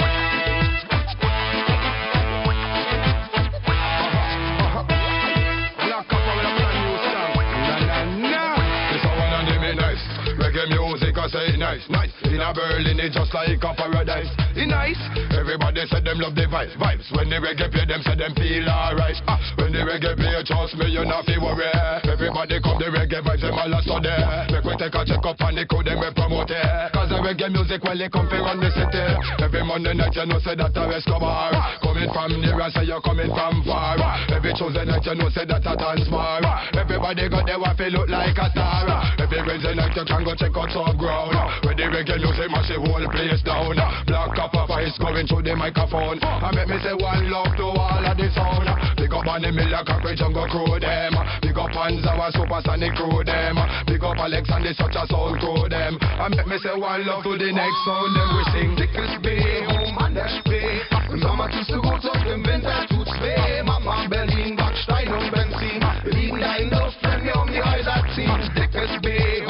Music, 10.69 11.17
I 11.17 11.27
say 11.27 11.57
nice, 11.57 11.89
nice. 11.89 12.10
In 12.31 12.39
a 12.39 12.55
Berlin, 12.55 12.95
it 12.95 13.11
just 13.11 13.35
like 13.35 13.59
a 13.59 13.71
paradise. 13.75 14.31
It 14.55 14.71
nice. 14.71 14.95
Everybody 15.35 15.83
said 15.91 16.07
them 16.07 16.15
love 16.23 16.31
the 16.31 16.47
vibes, 16.47 16.71
vibes. 16.79 17.03
When 17.11 17.27
the 17.27 17.43
reggae 17.43 17.67
play, 17.67 17.83
them 17.83 17.99
say 18.07 18.15
them 18.15 18.31
feel 18.39 18.71
alright. 18.71 19.19
Ah, 19.27 19.35
when 19.59 19.75
the 19.75 19.83
reggae 19.83 20.15
play, 20.15 20.39
trust 20.47 20.79
me, 20.79 20.95
you 20.95 21.03
not 21.03 21.27
feel 21.27 21.43
worry. 21.43 21.67
Everybody 22.07 22.63
come 22.63 22.79
the 22.79 22.87
reggae 22.87 23.19
vibes, 23.19 23.43
them 23.43 23.59
all 23.59 23.75
a 23.75 23.83
study. 23.83 24.15
Make 24.47 24.63
we 24.63 24.79
take 24.79 24.95
a 24.95 25.03
check 25.03 25.19
up 25.27 25.43
on 25.43 25.59
the 25.59 25.67
code, 25.67 25.91
them 25.91 25.99
we 25.99 26.07
promote 26.15 26.55
it. 26.55 26.63
Cause 26.95 27.11
the 27.11 27.19
reggae 27.19 27.51
music, 27.51 27.83
well, 27.83 27.99
they 27.99 28.07
come 28.07 28.31
from 28.31 28.63
the 28.63 28.71
city. 28.79 29.03
Every 29.43 29.67
Monday 29.67 29.91
night, 29.91 30.15
you 30.15 30.23
know, 30.23 30.39
say 30.39 30.55
that 30.55 30.71
a 30.71 30.83
Escobar. 30.87 31.51
Coming 31.83 32.07
from 32.15 32.39
near, 32.39 32.55
I 32.55 32.71
say 32.71 32.87
you're 32.87 33.03
coming 33.03 33.27
from 33.27 33.59
far. 33.67 33.99
Every 34.31 34.55
Tuesday 34.55 34.87
night, 34.87 35.03
you 35.03 35.19
know, 35.19 35.27
say 35.35 35.43
that 35.51 35.67
a 35.67 35.73
Transmar. 35.75 36.47
Everybody 36.79 37.27
got 37.27 37.43
their 37.43 37.59
waffle 37.59 37.91
look 37.91 38.07
like 38.07 38.39
a 38.39 38.47
star. 38.55 38.87
Every 39.19 39.43
Wednesday 39.43 39.75
night, 39.75 39.91
you 39.99 40.07
can 40.07 40.23
go 40.23 40.31
check 40.31 40.55
out 40.55 40.71
some 40.71 40.95
ground. 40.95 41.35
Where 41.67 41.75
the 41.75 41.91
reggae 41.91 42.20
music 42.21 42.49
mash 42.53 42.69
the 42.69 42.77
whole 42.77 43.01
place 43.09 43.41
down. 43.41 43.73
Uh, 43.73 43.89
black 44.05 44.29
copper 44.37 44.65
voice 44.69 44.93
going 45.01 45.25
through 45.25 45.41
the 45.41 45.57
microphone. 45.57 46.21
I 46.21 46.53
make 46.53 46.69
me 46.69 46.77
say 46.85 46.93
one 46.93 47.25
love 47.33 47.49
to 47.57 47.65
all 47.73 48.05
of 48.05 48.15
the 48.15 48.29
sound. 48.37 48.69
Uh, 48.69 48.77
Big 48.95 49.09
up 49.09 49.25
on 49.25 49.41
the 49.41 49.49
Miller 49.49 49.81
Cockroach 49.81 50.21
Jungle 50.21 50.45
crew 50.45 50.77
them. 50.77 51.17
Uh, 51.17 51.25
Big 51.41 51.57
up 51.57 51.73
on 51.73 51.97
our 52.05 52.29
supersonic 52.31 52.93
crew 52.93 53.25
them. 53.25 53.57
Big 53.89 54.03
up 54.05 54.21
Alex 54.21 54.45
and 54.53 54.61
the 54.61 54.71
such 54.77 54.93
a 54.93 55.03
soul 55.09 55.33
crew 55.41 55.65
them. 55.65 55.97
I 56.01 56.29
make 56.29 56.45
me 56.45 56.57
say 56.61 56.77
one 56.77 57.01
love 57.09 57.25
to 57.25 57.33
the 57.33 57.49
next 57.49 57.79
sound. 57.83 58.13
Then 58.13 58.29
we 58.37 58.41
sing 58.53 58.69
Dickes 58.77 59.13
B, 59.25 59.27
home 59.65 59.97
and 60.05 60.13
der 60.13 60.29
Spree. 60.29 60.85
Im 61.09 61.19
Sommer 61.19 61.49
tust 61.49 61.69
du 61.73 61.81
gut 61.81 62.05
und 62.05 62.25
im 62.29 62.45
Winter 62.45 62.85
tut's 62.87 63.11
weh. 63.19 63.63
Mama 63.65 64.05
Berlin, 64.07 64.55
Backstein 64.55 65.09
und 65.09 65.31
Benzin. 65.33 65.81
Wir 66.05 66.13
lieben 66.13 66.39
deinen 66.39 66.69
Duft, 66.69 67.01
wenn 67.01 67.25
wir 67.25 67.35
um 67.35 67.47
die 67.49 67.61
Häuser 67.61 68.05
ziehen. 68.15 68.39
Dickes 68.55 69.01
B, 69.01 69.40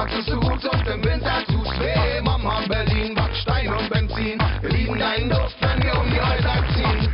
Sommer 0.00 0.12
tust 0.12 0.28
du 0.28 0.40
gut 0.40 0.64
und 0.64 0.86
im 0.88 1.04
Winter 1.04 1.44
tut's 1.46 1.78
weh. 1.78 2.22
Mama 2.22 2.62
Berlin, 2.68 3.14
Backstein 3.14 3.68
und 3.68 3.90
Benzin. 3.90 4.38
Wir 4.62 4.70
lieben 4.70 4.98
deinen 4.98 5.28
Duft, 5.28 5.56
wenn 5.60 5.82
wir 5.82 6.00
um 6.00 6.10
die 6.10 6.20
Häuser 6.20 6.64
ziehen. 6.74 7.08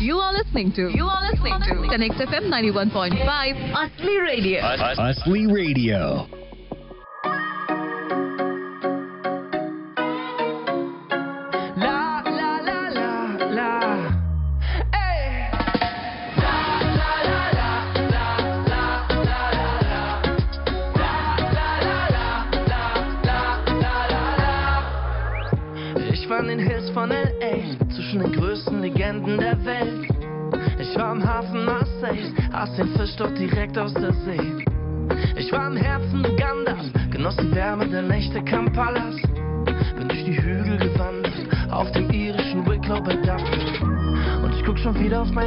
You 0.00 0.18
are 0.18 0.32
listening 0.32 0.72
to 0.72 0.90
You 0.90 1.06
are 1.06 1.20
listening 1.20 1.29
to 1.40 1.88
Connect 1.88 2.14
FM 2.14 2.48
91.5 2.48 3.72
Asli 3.72 4.20
Radio. 4.20 4.60
Asli 4.60 5.46
Radio. 5.46 6.39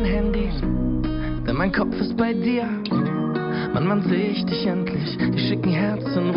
Mein 0.04 0.12
Handy, 0.12 0.49
denn 1.47 1.56
mein 1.56 1.72
Kopf 1.72 1.95
ist 2.01 2.18
bei 2.18 2.34
dir. 2.34 2.66
Mann, 3.74 3.88
wann 3.88 4.04
seh 4.04 4.32
ich 4.32 4.45
dich 4.45 4.66
endlich? 4.68 5.18
Die 5.18 5.39
schicken 5.39 5.72
Herzen 5.72 6.36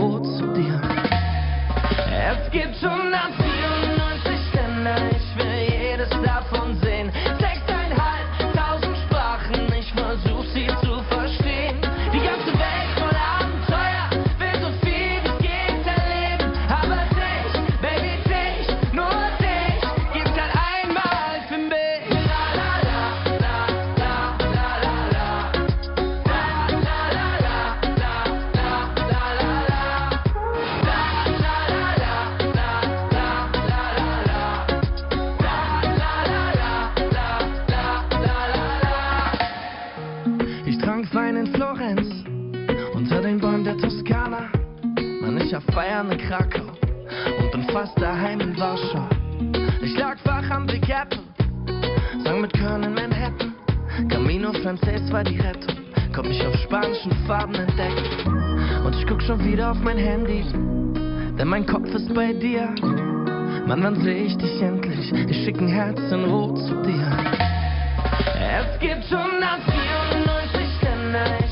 ich 45.46 45.54
hab 45.54 45.62
Feiern 45.72 46.10
in 46.10 46.18
Krakau 46.18 46.64
und 47.38 47.52
bin 47.52 47.62
fast 47.72 47.96
daheim 48.00 48.40
in 48.40 48.58
Warschau. 48.58 49.08
Ich 49.80 49.96
lag 49.96 50.16
wach 50.24 50.50
am 50.50 50.66
Big 50.66 50.88
Apple, 50.88 51.22
sang 52.24 52.40
mit 52.40 52.52
Köln 52.52 52.82
in 52.82 52.94
Manhattan. 52.94 53.54
Camino 54.08 54.52
Frances 54.54 55.08
war 55.12 55.22
die 55.22 55.38
Rettung, 55.38 55.76
konnt 56.12 56.28
mich 56.30 56.44
auf 56.44 56.56
spanischen 56.56 57.12
Farben 57.28 57.54
entdecken. 57.54 58.84
Und 58.84 58.96
ich 58.96 59.06
guck 59.06 59.22
schon 59.22 59.44
wieder 59.44 59.70
auf 59.70 59.78
mein 59.78 59.98
Handy, 59.98 60.44
denn 61.38 61.46
mein 61.46 61.64
Kopf 61.64 61.94
ist 61.94 62.12
bei 62.12 62.32
dir. 62.32 62.74
Mann, 63.68 63.84
wann 63.84 64.02
seh 64.02 64.24
ich 64.24 64.36
dich 64.36 64.60
endlich? 64.60 65.12
Die 65.12 65.44
schicken 65.44 65.68
Herzen 65.68 66.24
rot 66.24 66.58
zu 66.58 66.74
dir. 66.82 67.06
Es 68.34 68.80
gibt 68.80 69.12
194 69.12 70.82
Länder, 70.82 71.45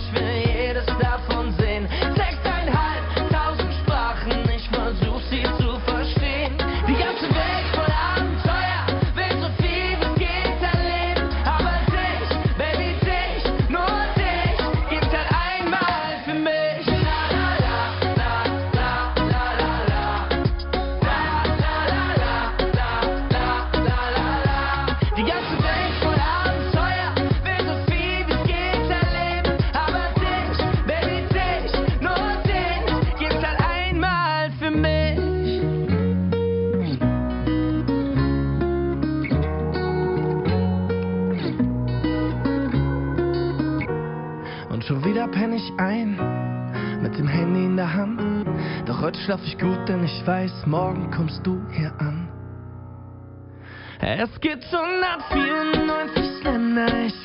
ich 50.24 50.28
weiß, 50.28 50.64
morgen 50.64 51.10
kommst 51.10 51.46
du 51.46 51.60
hier 51.70 51.92
an. 51.98 52.26
Es 54.00 54.40
gibt 54.40 54.64
194 54.64 56.42
Länder, 56.44 56.86
ich 57.04 57.23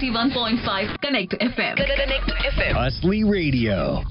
91.5 0.00 1.00
Connect 1.00 1.32
FM. 1.34 1.76
Connect 1.76 2.26
FM. 2.26 2.72
Hustly 2.74 3.22
Radio. 3.22 4.02